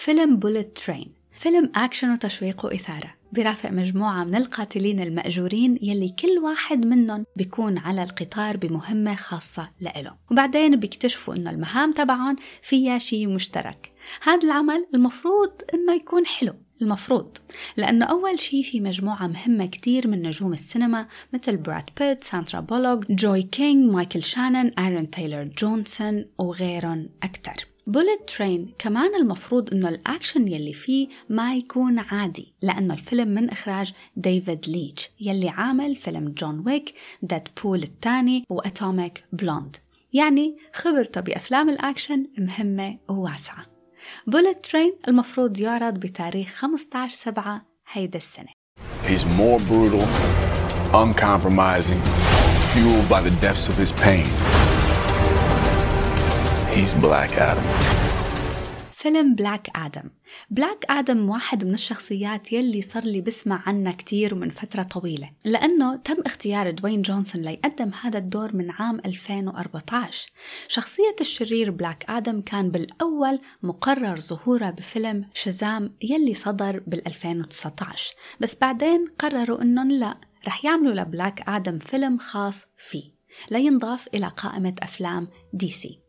فيلم 0.04 0.36
بوليت 0.36 0.78
ترين 0.78 1.12
فيلم 1.32 1.72
أكشن 1.74 2.12
وتشويق 2.12 2.64
وإثارة. 2.64 3.14
برافق 3.32 3.70
مجموعة 3.70 4.24
من 4.24 4.34
القاتلين 4.34 5.00
المأجورين 5.00 5.78
يلي 5.82 6.08
كل 6.08 6.38
واحد 6.38 6.86
منهم 6.86 7.24
بيكون 7.36 7.78
على 7.78 8.02
القطار 8.02 8.56
بمهمة 8.56 9.14
خاصة 9.14 9.70
لإله 9.80 10.14
وبعدين 10.30 10.76
بيكتشفوا 10.76 11.34
إنه 11.34 11.50
المهام 11.50 11.92
تبعهم 11.92 12.36
فيها 12.62 12.98
شيء 12.98 13.28
مشترك. 13.28 13.92
هذا 14.22 14.44
العمل 14.44 14.86
المفروض 14.94 15.50
إنه 15.74 15.94
يكون 15.94 16.26
حلو. 16.26 16.54
المفروض. 16.82 17.36
لأنه 17.76 18.06
أول 18.06 18.40
شيء 18.40 18.62
في 18.62 18.80
مجموعة 18.80 19.26
مهمة 19.26 19.66
كتير 19.66 20.08
من 20.08 20.22
نجوم 20.22 20.52
السينما 20.52 21.06
مثل 21.32 21.56
براد 21.56 21.90
بيت، 21.98 22.24
ساندرا 22.24 22.60
بولوك، 22.60 23.00
جوي 23.10 23.42
كينج، 23.42 23.92
مايكل 23.92 24.22
شانن، 24.22 24.72
آرون 24.78 25.10
تايلور 25.10 25.44
جونسون 25.44 26.24
وغيرهم 26.38 27.08
أكتر. 27.22 27.73
Bullet 27.86 28.28
Train 28.28 28.74
كمان 28.78 29.14
المفروض 29.14 29.74
إنه 29.74 29.88
الأكشن 29.88 30.48
يلي 30.48 30.72
فيه 30.72 31.08
ما 31.28 31.54
يكون 31.54 31.98
عادي 31.98 32.54
لأنه 32.62 32.94
الفيلم 32.94 33.28
من 33.28 33.50
إخراج 33.50 33.92
ديفيد 34.16 34.68
ليتش 34.68 35.10
يلي 35.20 35.48
عامل 35.48 35.96
فيلم 35.96 36.28
John 36.28 36.62
Wick 36.66 36.94
Deadpool 37.22 37.82
الثاني 37.82 38.44
و 38.50 38.61
Atomic 38.61 39.24
Blonde. 39.32 39.76
يعني 40.12 40.56
خبرته 40.72 41.20
بأفلام 41.20 41.70
الأكشن 41.70 42.26
مهمة 42.38 42.98
وواسعة. 43.08 43.66
Bullet 44.26 44.64
Train 44.64 44.92
المفروض 45.08 45.60
يعرض 45.60 45.94
بتاريخ 45.94 46.54
15 46.54 47.14
7 47.14 47.62
هيدا 47.92 48.18
السنة. 48.18 48.48
He's 49.02 49.24
more 49.24 49.60
brutal, 49.60 50.04
uncompromising, 50.94 52.00
fueled 52.72 53.08
by 53.08 53.20
the 53.20 53.34
depths 53.42 53.68
of 53.68 53.76
his 53.76 53.92
pain. 53.92 54.53
He's 56.74 56.92
Black 56.94 57.30
Adam. 57.38 57.94
فيلم 58.92 59.34
Black 59.34 59.70
Adam 59.76 60.10
Black 60.50 60.84
Adam 60.90 61.28
واحد 61.30 61.64
من 61.64 61.74
الشخصيات 61.74 62.52
يلي 62.52 62.82
صار 62.82 63.04
لي 63.04 63.20
بسمع 63.20 63.62
عنها 63.66 63.92
كتير 63.92 64.34
ومن 64.34 64.50
فترة 64.50 64.82
طويلة 64.82 65.30
لأنه 65.44 65.96
تم 65.96 66.16
اختيار 66.26 66.70
دوين 66.70 67.02
جونسون 67.02 67.42
ليقدم 67.42 67.90
هذا 68.02 68.18
الدور 68.18 68.56
من 68.56 68.70
عام 68.70 69.00
2014 69.06 70.32
شخصية 70.68 71.16
الشرير 71.20 71.70
بلاك 71.70 72.04
آدم 72.08 72.40
كان 72.40 72.70
بالأول 72.70 73.38
مقرر 73.62 74.20
ظهوره 74.20 74.70
بفيلم 74.70 75.28
شزام 75.34 75.94
يلي 76.02 76.34
صدر 76.34 76.82
بال 76.86 77.06
2019 77.08 78.14
بس 78.40 78.56
بعدين 78.60 79.04
قرروا 79.18 79.62
أنهم 79.62 79.90
لا 79.90 80.16
رح 80.46 80.64
يعملوا 80.64 80.94
لبلاك 80.94 81.48
آدم 81.48 81.78
فيلم 81.78 82.18
خاص 82.18 82.66
فيه 82.78 83.14
لينضاف 83.50 84.08
إلى 84.14 84.28
قائمة 84.28 84.74
أفلام 84.82 85.28
DC 85.52 86.03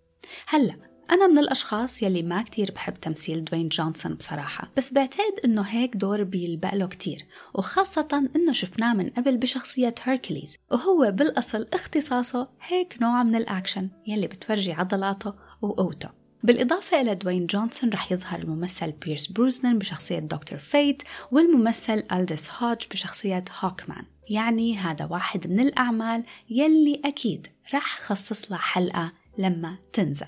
هلأ 0.47 0.75
أنا 1.11 1.27
من 1.27 1.37
الأشخاص 1.37 2.03
يلي 2.03 2.23
ما 2.23 2.41
كتير 2.41 2.71
بحب 2.71 2.93
تمثيل 2.93 3.45
دوين 3.45 3.67
جونسون 3.67 4.13
بصراحة 4.13 4.71
بس 4.77 4.93
بعتقد 4.93 5.39
إنه 5.45 5.61
هيك 5.61 5.97
دور 5.97 6.23
بيلبق 6.23 6.73
له 6.73 6.87
كتير 6.87 7.25
وخاصة 7.53 8.29
إنه 8.35 8.53
شفناه 8.53 8.93
من 8.93 9.09
قبل 9.09 9.37
بشخصية 9.37 9.95
هيركليز 10.03 10.57
وهو 10.71 11.11
بالأصل 11.11 11.67
اختصاصه 11.73 12.49
هيك 12.61 12.97
نوع 13.01 13.23
من 13.23 13.35
الأكشن 13.35 13.89
يلي 14.07 14.27
بتفرجي 14.27 14.73
عضلاته 14.73 15.33
وقوته. 15.61 16.09
بالإضافة 16.43 17.01
إلى 17.01 17.15
دوين 17.15 17.45
جونسون 17.45 17.89
رح 17.89 18.11
يظهر 18.11 18.39
الممثل 18.39 18.91
بيرس 18.91 19.27
بروزنان 19.27 19.77
بشخصية 19.79 20.19
دكتور 20.19 20.59
Fate 20.59 21.03
والممثل 21.31 22.03
ألدس 22.11 22.51
هودج 22.51 22.83
بشخصية 22.91 23.45
هوكمان. 23.59 24.05
يعني 24.29 24.77
هذا 24.77 25.05
واحد 25.05 25.47
من 25.47 25.59
الأعمال 25.59 26.23
يلي 26.49 27.01
أكيد 27.05 27.47
رح 27.73 27.99
خصص 27.99 28.51
لها 28.51 28.59
حلقة 28.59 29.11
لما 29.37 29.77
تنزل. 29.93 30.25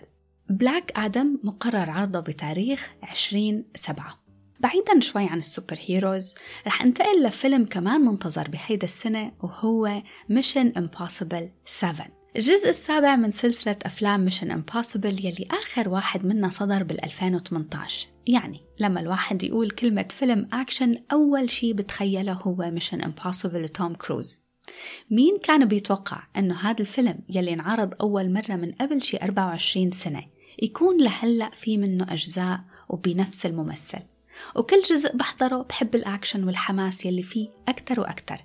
بلاك 0.50 0.92
آدم 0.96 1.40
مقرر 1.44 1.90
عرضه 1.90 2.20
بتاريخ 2.20 2.90
20 3.04 3.64
سبعة. 3.76 4.28
بعيدا 4.60 5.00
شوي 5.00 5.26
عن 5.26 5.40
ال 5.40 5.78
superheroes 5.86 6.36
رح 6.68 6.82
انتقل 6.82 7.24
لفيلم 7.24 7.66
كمان 7.66 8.02
منتظر 8.02 8.48
بهيدا 8.48 8.84
السنة 8.84 9.32
وهو 9.40 10.02
Mission 10.32 10.80
Impossible 10.80 11.44
7 11.66 12.08
الجزء 12.36 12.70
السابع 12.70 13.16
من 13.16 13.32
سلسلة 13.32 13.76
أفلام 13.84 14.30
Mission 14.30 14.48
Impossible 14.48 15.06
يلي 15.06 15.48
آخر 15.52 15.90
واحد 15.90 16.26
منا 16.26 16.50
صدر 16.50 16.84
بال 16.84 17.06
2018 17.06 18.08
يعني 18.28 18.62
لما 18.80 19.00
الواحد 19.00 19.44
يقول 19.44 19.72
كلمة 19.72 20.06
فيلم 20.10 20.50
أكشن 20.54 21.04
أول 21.12 21.50
شي 21.50 21.74
بتخيله 21.74 22.34
هو 22.34 22.72
Mission 22.80 23.02
Impossible 23.02 23.72
توم 23.74 23.94
كروز. 23.96 24.47
مين 25.12 25.38
كان 25.38 25.66
بيتوقع 25.66 26.24
أنه 26.38 26.56
هذا 26.56 26.82
الفيلم 26.82 27.20
يلي 27.30 27.54
انعرض 27.54 27.94
أول 28.02 28.34
مرة 28.34 28.56
من 28.56 28.72
قبل 28.72 29.02
شي 29.02 29.18
24 29.18 29.92
سنة 29.92 30.24
يكون 30.62 31.02
لهلأ 31.02 31.50
في 31.50 31.78
منه 31.78 32.14
أجزاء 32.14 32.60
وبنفس 32.90 33.46
الممثل؟ 33.46 34.00
وكل 34.56 34.82
جزء 34.82 35.16
بحضره 35.16 35.62
بحب 35.62 35.96
الأكشن 35.96 36.44
والحماس 36.44 37.06
يلي 37.06 37.24
فيه 37.24 37.50
أكتر 37.68 38.00
وأكتر. 38.00 38.38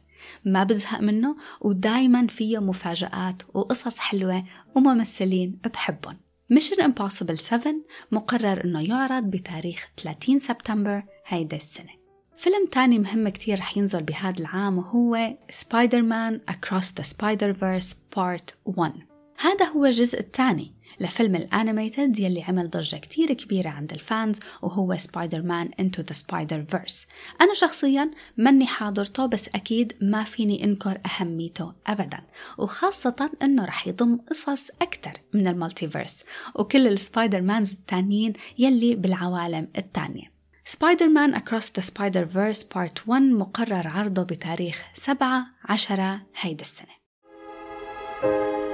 ما 0.45 0.65
بزهق 0.65 1.01
منه 1.01 1.37
ودايما 1.61 2.27
فيه 2.27 2.59
مفاجآت 2.59 3.43
وقصص 3.55 3.99
حلوة 3.99 4.45
وممثلين 4.75 5.59
بحبهم. 5.65 6.17
Mission 6.55 6.83
Impossible 6.83 7.35
7 7.35 7.75
مقرر 8.13 8.65
إنه 8.65 8.81
يعرض 8.81 9.25
بتاريخ 9.25 9.89
30 10.03 10.39
سبتمبر 10.39 11.03
هيدا 11.27 11.57
السنة. 11.57 12.02
فيلم 12.43 12.67
تاني 12.67 12.99
مهم 12.99 13.29
كتير 13.29 13.59
رح 13.59 13.77
ينزل 13.77 14.03
بهذا 14.03 14.39
العام 14.39 14.79
وهو 14.79 15.37
سبايدر 15.51 16.03
مان 16.03 16.41
Across 16.51 16.85
the 16.85 17.05
Spider-Verse 17.05 17.95
Part 18.17 18.55
1 18.65 18.93
هذا 19.39 19.65
هو 19.65 19.87
الجزء 19.87 20.21
الثاني 20.21 20.73
لفيلم 21.01 21.37
ال 21.37 21.46
animated 21.46 22.19
يلي 22.19 22.43
عمل 22.43 22.71
ضجة 22.71 22.97
كتير 22.97 23.33
كبيرة 23.33 23.69
عند 23.69 23.93
ال 23.93 24.02
fans 24.02 24.39
وهو 24.63 24.97
سبايدر 24.97 25.43
مان 25.43 25.71
Into 25.81 26.03
the 26.03 26.13
Spider-Verse 26.13 27.07
أنا 27.41 27.55
شخصيا 27.55 28.11
مني 28.37 28.67
حاضرته 28.67 29.27
بس 29.27 29.49
أكيد 29.49 29.93
ما 30.01 30.25
فيني 30.25 30.65
أنكر 30.65 31.01
أهميته 31.07 31.73
أبدا. 31.87 32.21
وخاصة 32.59 33.31
أنه 33.43 33.65
رح 33.65 33.87
يضم 33.87 34.19
قصص 34.31 34.69
أكتر 34.83 35.13
من 35.33 35.47
ال 35.47 35.54
multiverse 35.54 36.25
وكل 36.55 36.87
ال 36.87 37.41
Spider-Mans 37.41 37.73
التانيين 37.73 38.33
يلي 38.59 38.95
بالعوالم 38.95 39.69
التانية. 39.79 40.33
سبايدر 40.65 41.09
مان 41.09 41.35
Across 41.35 41.65
the 41.79 41.83
Spider-Verse 41.83 42.65
Part 42.65 43.09
1 43.09 43.23
مقرر 43.23 43.89
عرضه 43.89 44.23
بتاريخ 44.23 44.85
7 44.95 45.47
10 45.65 46.21
هيدا 46.37 46.63
السنة. 46.63 47.03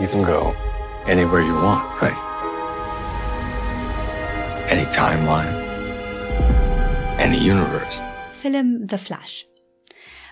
You 0.01 0.09
can 0.09 0.23
go 0.23 0.55
anywhere 1.07 1.41
you 1.41 1.55
want, 1.55 2.03
right? 2.03 2.21
Any 4.71 4.87
timeline, 4.87 5.55
any 7.19 7.39
universe. 7.39 8.03
فيلم 8.43 8.87
The 8.91 8.97
Flash 8.97 9.47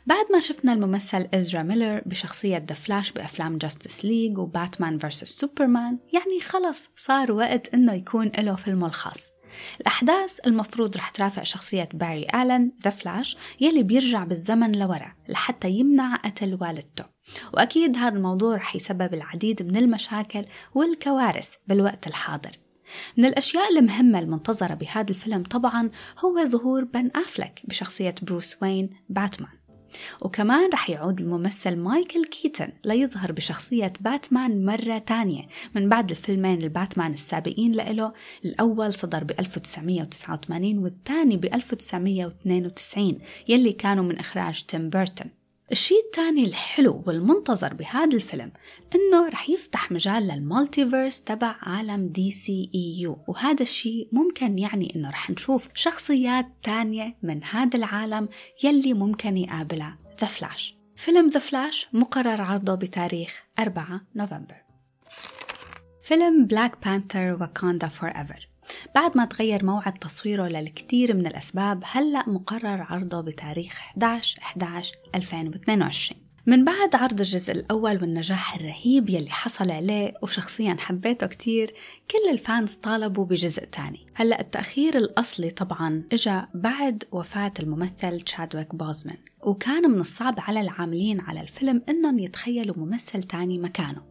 بعد 0.07 0.25
ما 0.33 0.41
شفنا 0.41 0.73
الممثل 0.73 1.29
إزرا 1.35 1.63
ميلر 1.63 2.03
بشخصية 2.07 2.65
The 2.69 2.75
Flash 2.75 3.13
بأفلام 3.13 3.59
Justice 3.59 4.05
League 4.05 4.39
وباتمان 4.39 4.99
versus 4.99 5.39
سوبرمان 5.39 5.99
يعني 6.13 6.41
خلص 6.41 6.91
صار 6.97 7.33
وقت 7.33 7.75
إنه 7.75 7.93
يكون 7.93 8.33
له 8.39 8.55
فيلمه 8.55 8.87
الخاص. 8.87 9.36
الأحداث 9.81 10.39
المفروض 10.47 10.97
رح 10.97 11.11
ترافق 11.11 11.43
شخصية 11.43 11.89
باري 11.95 12.27
آلن 12.35 12.73
The 12.85 12.91
Flash 12.91 13.37
يلي 13.61 13.83
بيرجع 13.83 14.25
بالزمن 14.25 14.73
لورا 14.79 15.13
لحتى 15.29 15.71
يمنع 15.71 16.17
قتل 16.17 16.59
والدته. 16.61 17.05
وأكيد 17.55 17.97
هذا 17.97 18.17
الموضوع 18.17 18.57
رح 18.57 18.77
يسبب 18.77 19.15
العديد 19.15 19.63
من 19.63 19.77
المشاكل 19.77 20.45
والكوارث 20.75 21.55
بالوقت 21.67 22.07
الحاضر. 22.07 22.51
من 23.17 23.25
الأشياء 23.25 23.79
المهمة 23.79 24.19
المنتظرة 24.19 24.75
بهذا 24.75 25.11
الفيلم 25.11 25.43
طبعا 25.43 25.91
هو 26.25 26.45
ظهور 26.45 26.85
بن 26.85 27.11
أفلك 27.15 27.63
بشخصية 27.65 28.15
بروس 28.23 28.63
وين 28.63 28.91
باتمان. 29.09 29.66
وكمان 30.21 30.71
رح 30.73 30.91
يعود 30.91 31.21
الممثل 31.21 31.77
مايكل 31.77 32.25
كيتن 32.25 32.73
ليظهر 32.85 33.33
بشخصية 33.33 33.93
باتمان 34.01 34.65
مرة 34.65 34.99
تانية 34.99 35.49
من 35.75 35.89
بعد 35.89 36.11
الفيلمين 36.11 36.63
الباتمان 36.63 37.13
السابقين 37.13 37.73
لإله. 37.73 38.13
الأول 38.45 38.95
صدر 38.95 39.25
ب 39.25 39.31
1989 39.31 40.79
والثاني 40.79 41.37
ب 41.37 41.45
1992 41.45 43.19
يلي 43.49 43.73
كانوا 43.73 44.05
من 44.05 44.19
إخراج 44.19 44.63
تيم 44.63 44.91
بيرتون. 44.91 45.31
الشيء 45.73 46.05
الثاني 46.07 46.45
الحلو 46.45 47.03
والمنتظر 47.07 47.75
بهذا 47.75 48.17
الفيلم 48.17 48.53
إنه 48.95 49.29
رح 49.29 49.51
يفتح 49.51 49.93
مجال 49.93 50.29
لل 50.29 50.44
multiverse 50.44 51.23
تبع 51.23 51.57
عالم 51.63 52.09
DCEU 52.09 53.19
وهذا 53.29 53.63
الشيء 53.63 54.09
ممكن 54.13 54.59
يعني 54.59 54.93
إنه 54.97 55.11
رح 55.11 55.31
نشوف 55.31 55.69
شخصيات 55.75 56.47
تانية 56.63 57.17
من 57.23 57.45
هذا 57.45 57.77
العالم 57.77 58.29
يلي 58.65 58.95
ممكن 58.95 59.37
يقابلها. 59.37 59.99
The 60.21 60.27
Flash 60.27 60.77
فيلم 60.97 61.29
The 61.29 61.41
Flash 61.41 61.89
مقرر 61.93 62.43
عرضه 62.43 62.75
بتاريخ 62.75 63.45
4 63.59 64.01
نوفمبر. 64.15 64.57
فيلم 66.03 66.47
Black 66.47 66.85
Panther 66.85 67.37
Wakanda 67.41 67.89
Forever 67.89 68.49
بعد 68.95 69.17
ما 69.17 69.25
تغير 69.25 69.65
موعد 69.65 69.99
تصويره 69.99 70.49
للكثير 70.49 71.17
من 71.17 71.27
الأسباب 71.27 71.83
هلأ 71.87 72.29
مقرر 72.29 72.87
عرضه 72.89 73.21
بتاريخ 73.21 73.73
11 73.73 74.39
11 74.43 74.95
2022 75.15 76.27
من 76.47 76.65
بعد 76.65 76.95
عرض 76.95 77.21
الجزء 77.21 77.53
الأول 77.53 78.03
والنجاح 78.03 78.55
الرهيب 78.55 79.09
يلي 79.11 79.31
حصل 79.31 79.71
عليه 79.71 80.15
وشخصيا 80.23 80.77
حبيته 80.79 81.27
كتير 81.27 81.75
كل 82.11 82.31
ال 82.33 82.41
fans 82.41 82.75
طالبوا 82.75 83.25
بجزء 83.25 83.65
تاني 83.65 84.07
هلأ 84.15 84.41
التأخير 84.41 84.99
الأصلي 84.99 85.51
طبعا 85.51 86.03
إجا 86.13 86.49
بعد 86.55 87.05
وفاة 87.13 87.53
الممثل 87.61 88.21
تشادويك 88.21 88.75
بوزمان. 88.75 89.17
وكان 89.43 89.91
من 89.91 90.01
الصعب 90.01 90.35
على 90.39 90.61
العاملين 90.61 91.21
على 91.21 91.41
الفيلم 91.41 91.83
إنهم 91.89 92.19
يتخيلوا 92.19 92.77
ممثل 92.79 93.23
تاني 93.23 93.59
مكانه. 93.59 94.03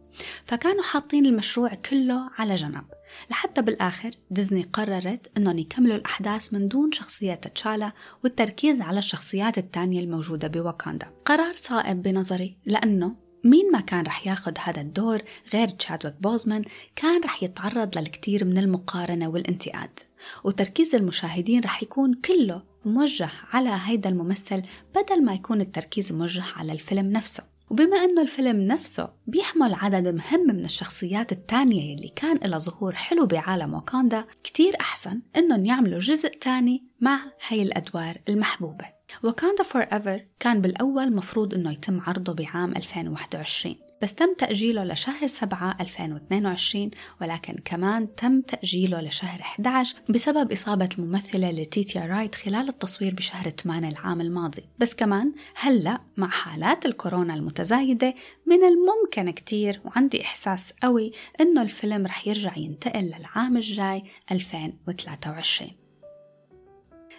فكانوا 0.44 0.82
حاطين 0.82 1.26
المشروع 1.26 1.74
كله 1.74 2.30
على 2.38 2.54
جنب. 2.54 2.84
لحتى 3.30 3.62
بالآخر 3.62 4.10
ديزني 4.30 4.62
قررت 4.62 5.30
أنهم 5.36 5.58
يكملوا 5.58 5.96
الأحداث 5.96 6.54
من 6.54 6.68
دون 6.68 6.92
شخصية 6.92 7.34
تشالا 7.34 7.92
والتركيز 8.24 8.80
على 8.80 8.98
الشخصيات 8.98 9.58
التانية 9.58 10.00
الموجودة 10.00 10.48
بواكاندا. 10.48 11.06
قرار 11.24 11.52
صائب 11.56 12.02
بنظري 12.02 12.56
لأنه 12.66 13.26
مين 13.44 13.72
ما 13.72 13.80
كان 13.80 14.04
رح 14.04 14.26
ياخد 14.26 14.58
هذا 14.60 14.80
الدور 14.80 15.22
غير 15.54 15.68
تشادويك 15.68 16.14
بوزمان 16.20 16.64
كان 16.96 17.20
رح 17.24 17.42
يتعرض 17.42 17.98
للكثير 17.98 18.44
من 18.44 18.58
المقارنة 18.58 19.28
والانتقاد 19.28 19.98
وتركيز 20.44 20.94
المشاهدين 20.94 21.60
رح 21.60 21.82
يكون 21.82 22.14
كله 22.14 22.62
موجه 22.84 23.30
على 23.52 23.78
هيدا 23.84 24.08
الممثل 24.08 24.62
بدل 24.94 25.24
ما 25.24 25.34
يكون 25.34 25.60
التركيز 25.60 26.12
موجه 26.12 26.44
على 26.56 26.72
الفيلم 26.72 27.12
نفسه. 27.12 27.55
وبما 27.70 27.96
أنه 27.96 28.22
الفيلم 28.22 28.60
نفسه 28.60 29.08
بيحمل 29.26 29.74
عدد 29.74 30.08
مهم 30.08 30.46
من 30.46 30.64
الشخصيات 30.64 31.32
التانية 31.32 31.92
يلي 31.92 32.08
كان 32.08 32.36
لها 32.36 32.58
ظهور 32.58 32.94
حلو 32.94 33.26
بعالم 33.26 33.74
واكاندا 33.74 34.24
كتير 34.44 34.80
أحسن 34.80 35.22
أنهم 35.36 35.64
يعملوا 35.64 36.00
جزء 36.00 36.28
تاني 36.28 36.84
مع 37.00 37.20
هاي 37.48 37.62
الأدوار 37.62 38.18
المحبوبة. 38.28 38.84
Wakanda 39.22 39.62
Forever 39.62 40.26
كان 40.40 40.60
بالأول 40.60 41.14
مفروض 41.14 41.54
أنه 41.54 41.72
يتم 41.72 42.00
عرضه 42.00 42.32
بعام 42.32 42.76
2021 42.76 43.85
بس 44.02 44.14
تم 44.14 44.34
تأجيله 44.34 44.84
لشهر 44.84 45.26
7 45.26 45.76
2022 45.80 46.90
ولكن 47.20 47.56
كمان 47.64 48.14
تم 48.14 48.40
تأجيله 48.40 49.00
لشهر 49.00 49.40
11 49.40 49.96
بسبب 50.08 50.52
إصابة 50.52 50.88
الممثلة 50.98 51.50
لتيتيا 51.50 52.06
رايت 52.06 52.34
خلال 52.34 52.68
التصوير 52.68 53.14
بشهر 53.14 53.50
8 53.50 53.88
العام 53.88 54.20
الماضي. 54.20 54.64
بس 54.78 54.94
كمان 54.94 55.32
هلأ 55.54 56.00
مع 56.16 56.28
حالات 56.28 56.86
الكورونا 56.86 57.34
المتزايدة 57.34 58.14
من 58.46 58.64
الممكن 58.64 59.30
كتير 59.30 59.80
وعندي 59.84 60.22
إحساس 60.22 60.72
قوي 60.82 61.12
إنه 61.40 61.62
الفيلم 61.62 62.06
رح 62.06 62.26
يرجع 62.26 62.56
ينتقل 62.56 63.04
للعام 63.04 63.56
الجاي 63.56 64.02
2023 64.32 65.70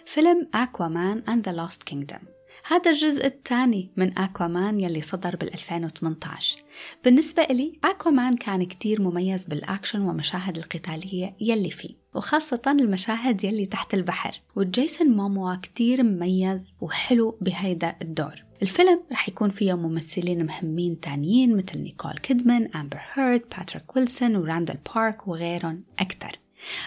فيلم 0.06 0.48
أكوامان 0.54 1.22
and 1.26 1.48
the 1.48 1.52
Lost 1.52 1.90
Kingdom. 1.90 2.37
هذا 2.66 2.90
الجزء 2.90 3.26
الثاني 3.26 3.90
من 3.96 4.18
أكوامان 4.18 4.80
يلي 4.80 5.02
صدر 5.02 5.36
بال 5.36 5.54
2018 5.54 6.58
بالنسبة 7.04 7.42
إلي 7.42 7.72
أكوامان 7.84 8.36
كان 8.36 8.64
كتير 8.64 9.02
مميز 9.02 9.44
بالأكشن 9.44 10.00
ومشاهد 10.00 10.56
القتالية 10.56 11.34
يلي 11.40 11.70
فيه 11.70 12.08
وخاصة 12.14 12.62
المشاهد 12.66 13.44
يلي 13.44 13.66
تحت 13.66 13.94
البحر. 13.94 14.40
وجيسون 14.56 15.06
موموا 15.08 15.54
كتير 15.54 16.02
مميز 16.02 16.72
وحلو 16.80 17.38
بهيدا 17.40 17.96
الدور. 18.02 18.44
الفيلم 18.62 19.00
رح 19.12 19.28
يكون 19.28 19.50
فيه 19.50 19.74
ممثلين 19.74 20.46
مهمين 20.46 21.00
تانيين 21.00 21.56
مثل 21.56 21.78
نيكول 21.78 22.12
كيدمان، 22.12 22.68
أمبر 22.74 22.98
هيرد، 23.12 23.42
باتريك 23.56 23.96
ويلسون 23.96 24.36
وراندل 24.36 24.76
بارك 24.94 25.28
وغيرهم 25.28 25.82
أكتر. 25.98 26.38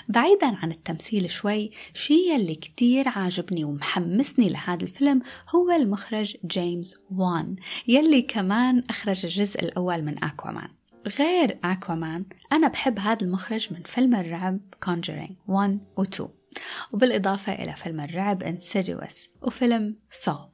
بعيدا 0.10 0.48
عن 0.48 0.72
التمثيل 0.72 1.32
شوي 1.32 1.72
شي 1.94 2.14
يلي 2.14 2.56
كتير 2.56 3.10
عاجبني 3.10 3.64
ومحمسني 3.64 4.50
لهذا 4.50 4.84
الفيلم 4.84 5.22
هو 5.56 5.72
المخرج 5.72 6.38
جيمس 6.46 6.96
وان 7.12 7.56
يلي 7.88 8.22
كمان 8.22 8.84
أخرج 8.90 9.26
الجزء 9.26 9.64
الأول 9.64 10.02
من 10.02 10.24
أكوامان. 10.24 10.70
غير 11.20 11.60
أكوامان 11.64 12.26
أنا 12.52 12.68
بحب 12.68 13.00
هذا 13.00 13.22
المخرج 13.22 13.74
من 13.74 13.84
فيلم 13.84 14.16
الرعب 14.16 14.60
Conjuring 14.86 15.32
1 15.48 15.80
و 15.98 16.04
2 16.04 16.30
وبالإضافة 16.92 17.54
إلى 17.54 17.74
فيلم 17.74 18.00
الرعب 18.00 18.44
Insidious 18.44 19.16
وفيلم 19.42 19.96
Saw. 20.26 20.51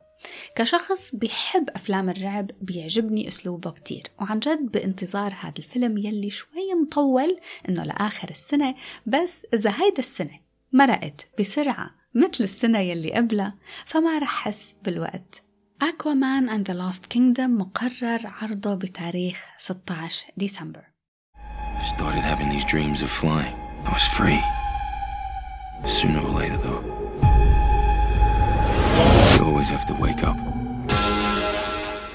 كشخص 0.55 1.15
بيحب 1.15 1.69
أفلام 1.69 2.09
الرعب 2.09 2.51
بيعجبني 2.61 3.27
أسلوبه 3.27 3.71
كتير 3.71 4.03
وعن 4.21 4.39
جد 4.39 4.71
بانتظار 4.71 5.33
هذا 5.39 5.53
الفيلم 5.57 5.97
يلي 5.97 6.29
شوي 6.29 6.73
مطول 6.81 7.37
إنه 7.69 7.83
لآخر 7.83 8.29
السنة 8.29 8.75
بس 9.05 9.45
إذا 9.53 9.73
هيدا 9.75 9.99
السنة 9.99 10.39
مرقت 10.73 11.27
بسرعة 11.39 11.89
مثل 12.15 12.43
السنة 12.43 12.79
يلي 12.79 13.13
قبلها 13.13 13.55
فما 13.85 14.19
رح 14.19 14.43
حس 14.43 14.73
بالوقت 14.83 15.43
أكوامان 15.81 16.49
and 16.49 16.67
the 16.67 16.73
Lost 16.73 17.01
Kingdom 17.15 17.39
مقرر 17.39 18.27
عرضه 18.27 18.75
بتاريخ 18.75 19.45
16 19.57 20.25
ديسمبر 20.37 20.81
Started 21.95 22.23
having 22.23 22.49
these 22.49 22.65
dreams 22.65 23.01
of 23.01 23.09
flying. 23.09 23.55
I 23.85 23.91
was 23.93 24.07
free. 24.17 24.41
Sooner 25.85 26.21
or 26.21 26.33
later, 26.41 26.57
though, 26.57 26.96
always 29.47 29.69
have 29.69 29.85
to 29.85 29.93
wake 29.93 30.23
up. 30.23 30.37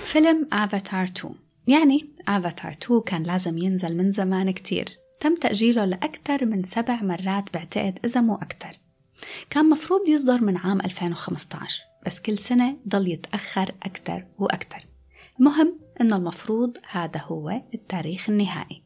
فيلم 0.02 0.48
افاتار 0.52 1.04
2 1.04 1.34
يعني 1.66 2.08
افاتار 2.28 2.70
2 2.70 3.00
كان 3.00 3.22
لازم 3.22 3.58
ينزل 3.58 3.96
من 3.96 4.12
زمان 4.12 4.50
كتير. 4.50 4.88
تم 5.20 5.34
تأجيله 5.34 5.84
لأكثر 5.84 6.46
من 6.46 6.62
سبع 6.62 7.02
مرات 7.02 7.44
بعتقد 7.54 7.98
إذا 8.04 8.20
مو 8.20 8.34
أكثر. 8.34 8.70
كان 9.50 9.70
مفروض 9.70 10.08
يصدر 10.08 10.40
من 10.40 10.56
عام 10.56 10.80
2015 10.80 11.82
بس 12.06 12.20
كل 12.20 12.38
سنة 12.38 12.76
ضل 12.88 13.08
يتأخر 13.08 13.74
أكثر 13.82 14.24
وأكثر. 14.38 14.86
المهم 15.40 15.78
إنه 16.00 16.16
المفروض 16.16 16.76
هذا 16.90 17.20
هو 17.20 17.62
التاريخ 17.74 18.30
النهائي. 18.30 18.82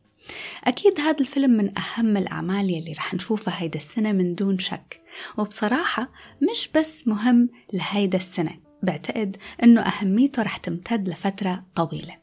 أكيد 0.65 1.01
هذا 1.01 1.21
الفيلم 1.21 1.51
من 1.51 1.79
أهم 1.79 2.17
الأعمال 2.17 2.71
يلي 2.71 2.93
رح 2.93 3.15
نشوفها 3.15 3.63
هيدا 3.63 3.79
السنة 3.79 4.13
من 4.13 4.35
دون 4.35 4.59
شك. 4.59 5.01
وبصراحة 5.39 6.09
مش 6.51 6.69
بس 6.75 7.09
مهم 7.09 7.49
لهيدا 7.73 8.19
السنة 8.19 8.61
بعتقد 8.83 9.37
أنه 9.63 9.81
أهميته 9.81 10.43
رح 10.43 10.57
تمتد 10.57 11.09
لفترة 11.09 11.65
طويلة. 11.75 12.17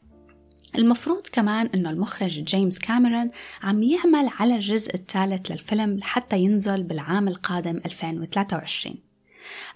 المفروض 0.78 1.26
كمان 1.32 1.70
أنه 1.74 1.90
المخرج 1.90 2.44
جيمس 2.44 2.78
كاميرون 2.78 3.30
عم 3.62 3.82
يعمل 3.82 4.30
على 4.38 4.54
الجزء 4.54 4.94
الثالث 4.94 5.50
للفيلم 5.50 5.98
لحتى 5.98 6.38
ينزل 6.38 6.82
بالعام 6.82 7.28
القادم 7.28 7.80
2023 7.86 8.96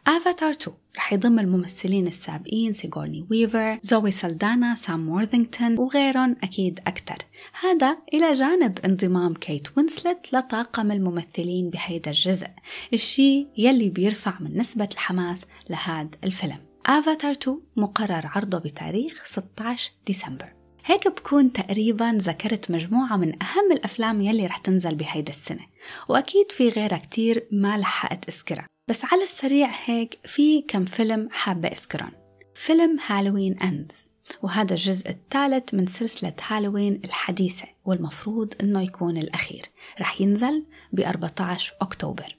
افاتار 0.06 0.50
2 0.50 0.76
رح 0.98 1.12
يضم 1.12 1.38
الممثلين 1.38 2.06
السابقين 2.06 2.72
سيغورني 2.72 3.26
ويفر، 3.30 3.78
زوي 3.82 4.10
سلدانا، 4.10 4.74
سام 4.74 5.06
مورثينغتون 5.06 5.78
وغيرهم 5.78 6.36
أكيد 6.42 6.80
أكثر 6.86 7.16
هذا 7.62 7.96
إلى 8.14 8.32
جانب 8.32 8.78
انضمام 8.78 9.34
كيت 9.34 9.68
وينسلت 9.76 10.26
لطاقم 10.32 10.90
الممثلين 10.90 11.70
بهيدا 11.70 12.10
الجزء 12.10 12.46
الشي 12.92 13.46
يلي 13.58 13.88
بيرفع 13.88 14.34
من 14.40 14.58
نسبة 14.58 14.88
الحماس 14.92 15.46
لهذا 15.70 16.08
الفيلم. 16.24 16.58
افاتار 16.86 17.32
2 17.32 17.60
مقرر 17.76 18.26
عرضه 18.26 18.58
بتاريخ 18.58 19.24
16 19.26 19.92
ديسمبر. 20.06 20.52
هيك 20.84 21.08
بكون 21.08 21.52
تقريبا 21.52 22.18
ذكرت 22.20 22.70
مجموعة 22.70 23.16
من 23.16 23.42
أهم 23.42 23.72
الأفلام 23.72 24.20
يلي 24.20 24.46
رح 24.46 24.58
تنزل 24.58 24.94
بهيدا 24.94 25.30
السنة. 25.30 25.66
وأكيد 26.08 26.52
في 26.52 26.68
غيرها 26.68 26.98
كتير 26.98 27.46
ما 27.52 27.78
لحقت 27.78 28.28
أذكرها. 28.28 28.66
بس 28.88 29.04
على 29.04 29.22
السريع 29.22 29.70
هيك 29.84 30.18
في 30.24 30.62
كم 30.62 30.84
فيلم 30.84 31.28
حابة 31.32 31.68
أذكرهم. 31.68 32.12
فيلم 32.54 32.98
هالوين 33.06 33.58
أندز 33.58 34.08
وهذا 34.42 34.74
الجزء 34.74 35.10
الثالث 35.10 35.74
من 35.74 35.86
سلسلة 35.86 36.32
هالوين 36.48 37.00
الحديثة 37.04 37.64
والمفروض 37.84 38.54
أنه 38.60 38.82
يكون 38.82 39.16
الأخير. 39.16 39.62
رح 40.00 40.20
ينزل 40.20 40.64
ب 40.92 41.00
14 41.00 41.74
أكتوبر. 41.80 42.36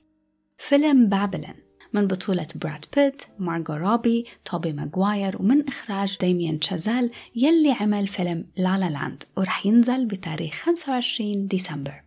فيلم 0.58 1.10
Babylon 1.10 1.56
من 1.94 2.08
بطولة 2.08 2.48
براد 2.56 2.86
بيت، 2.96 3.22
مارغو 3.40 3.76
روبي، 3.76 4.26
توبي 4.46 4.74
ماغواير 4.74 5.42
ومن 5.42 5.68
إخراج 5.68 6.18
ديميان 6.18 6.60
تشازال 6.60 7.12
يلي 7.36 7.72
عمل 7.72 8.08
فيلم 8.08 8.46
La 8.58 8.90
La 8.90 9.01
Land 9.01 9.24
ورح 9.38 9.66
ينزل 9.66 10.06
بتاريخ 10.06 10.54
25 10.54 11.48
ديسمبر. 11.48 12.04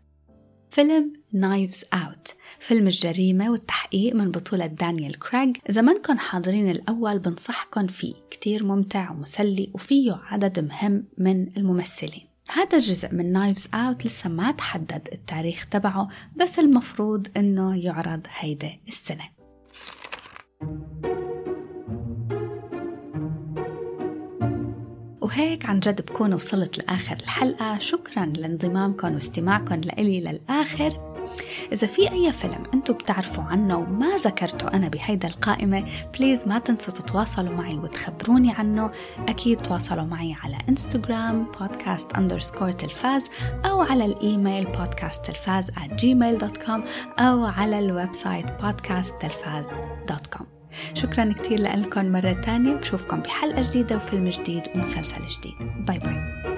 فيلم 0.70 1.12
Knives 1.32 1.84
Out 1.92 2.34
فيلم 2.62 2.86
الجريمة 2.86 3.50
والتحقيق 3.50 4.14
من 4.14 4.30
بطولة 4.30 4.66
دانيال 4.66 5.18
كريغ 5.18 5.52
إذا 5.70 5.82
منكن 5.82 6.18
حاضرين 6.18 6.70
الأول 6.70 7.18
بنصحكن 7.18 7.86
فيه. 7.86 8.14
كتير 8.30 8.64
ممتع 8.64 9.10
ومسلي 9.10 9.70
وفيه 9.74 10.20
عدد 10.24 10.60
مهم 10.60 11.04
من 11.18 11.56
الممثلين. 11.56 12.26
هذا 12.48 12.76
الجزء 12.76 13.14
من 13.14 13.32
Knives 13.32 13.68
Out 13.74 14.06
لسه 14.06 14.28
ما 14.28 14.52
تحدد 14.52 15.08
التاريخ 15.12 15.66
تبعه 15.66 16.08
بس 16.36 16.58
المفروض 16.58 17.26
إنه 17.36 17.84
يعرض 17.84 18.20
هيدا 18.38 18.70
السنة. 18.88 19.24
وهيك 25.20 25.66
عن 25.66 25.80
جد 25.80 26.02
بكون 26.02 26.34
وصلت 26.34 26.78
لآخر 26.78 27.16
الحلقة. 27.16 27.78
شكرا 27.78 28.26
لانضمامكم 28.26 29.14
واستماعكم 29.14 29.74
لإلي 29.74 30.20
للآخر. 30.20 31.11
إذا 31.72 31.86
في 31.86 32.12
أي 32.12 32.32
فيلم 32.32 32.62
أنتم 32.74 32.94
بتعرفوا 32.94 33.44
عنه 33.44 33.78
وما 33.78 34.16
ذكرته 34.16 34.68
أنا 34.68 34.88
بهيدا 34.88 35.28
القائمة 35.28 35.84
please 36.18 36.48
ما 36.48 36.58
تنسوا 36.58 36.94
تتواصلوا 36.94 37.54
معي 37.54 37.78
وتخبروني 37.78 38.52
عنه. 38.52 38.90
أكيد 39.28 39.62
تواصلوا 39.62 40.04
معي 40.04 40.36
على 40.44 40.58
انستغرام 40.68 41.46
بودكاست 41.60 42.12
underscore 42.12 42.72
تلفاز 42.72 43.24
أو 43.64 43.80
على 43.80 44.04
الإيميل 44.04 44.64
بودكاست 44.64 45.26
تلفاز 45.26 45.70
at 45.70 46.00
gmail.com 46.00 46.80
أو 47.18 47.44
على 47.44 47.78
ال 47.78 48.14
website 48.14 48.46
podcasttelfaz.com 48.46 50.42
شكرا 50.94 51.32
كتير 51.32 51.58
لكم 51.58 52.12
مرة 52.12 52.32
تانية. 52.32 52.74
بشوفكم 52.74 53.20
بحلقة 53.20 53.62
جديدة 53.62 53.96
وفيلم 53.96 54.28
جديد 54.28 54.62
ومسلسل 54.76 55.26
جديد. 55.28 55.86
bye 55.86 55.98
bye 55.98 56.51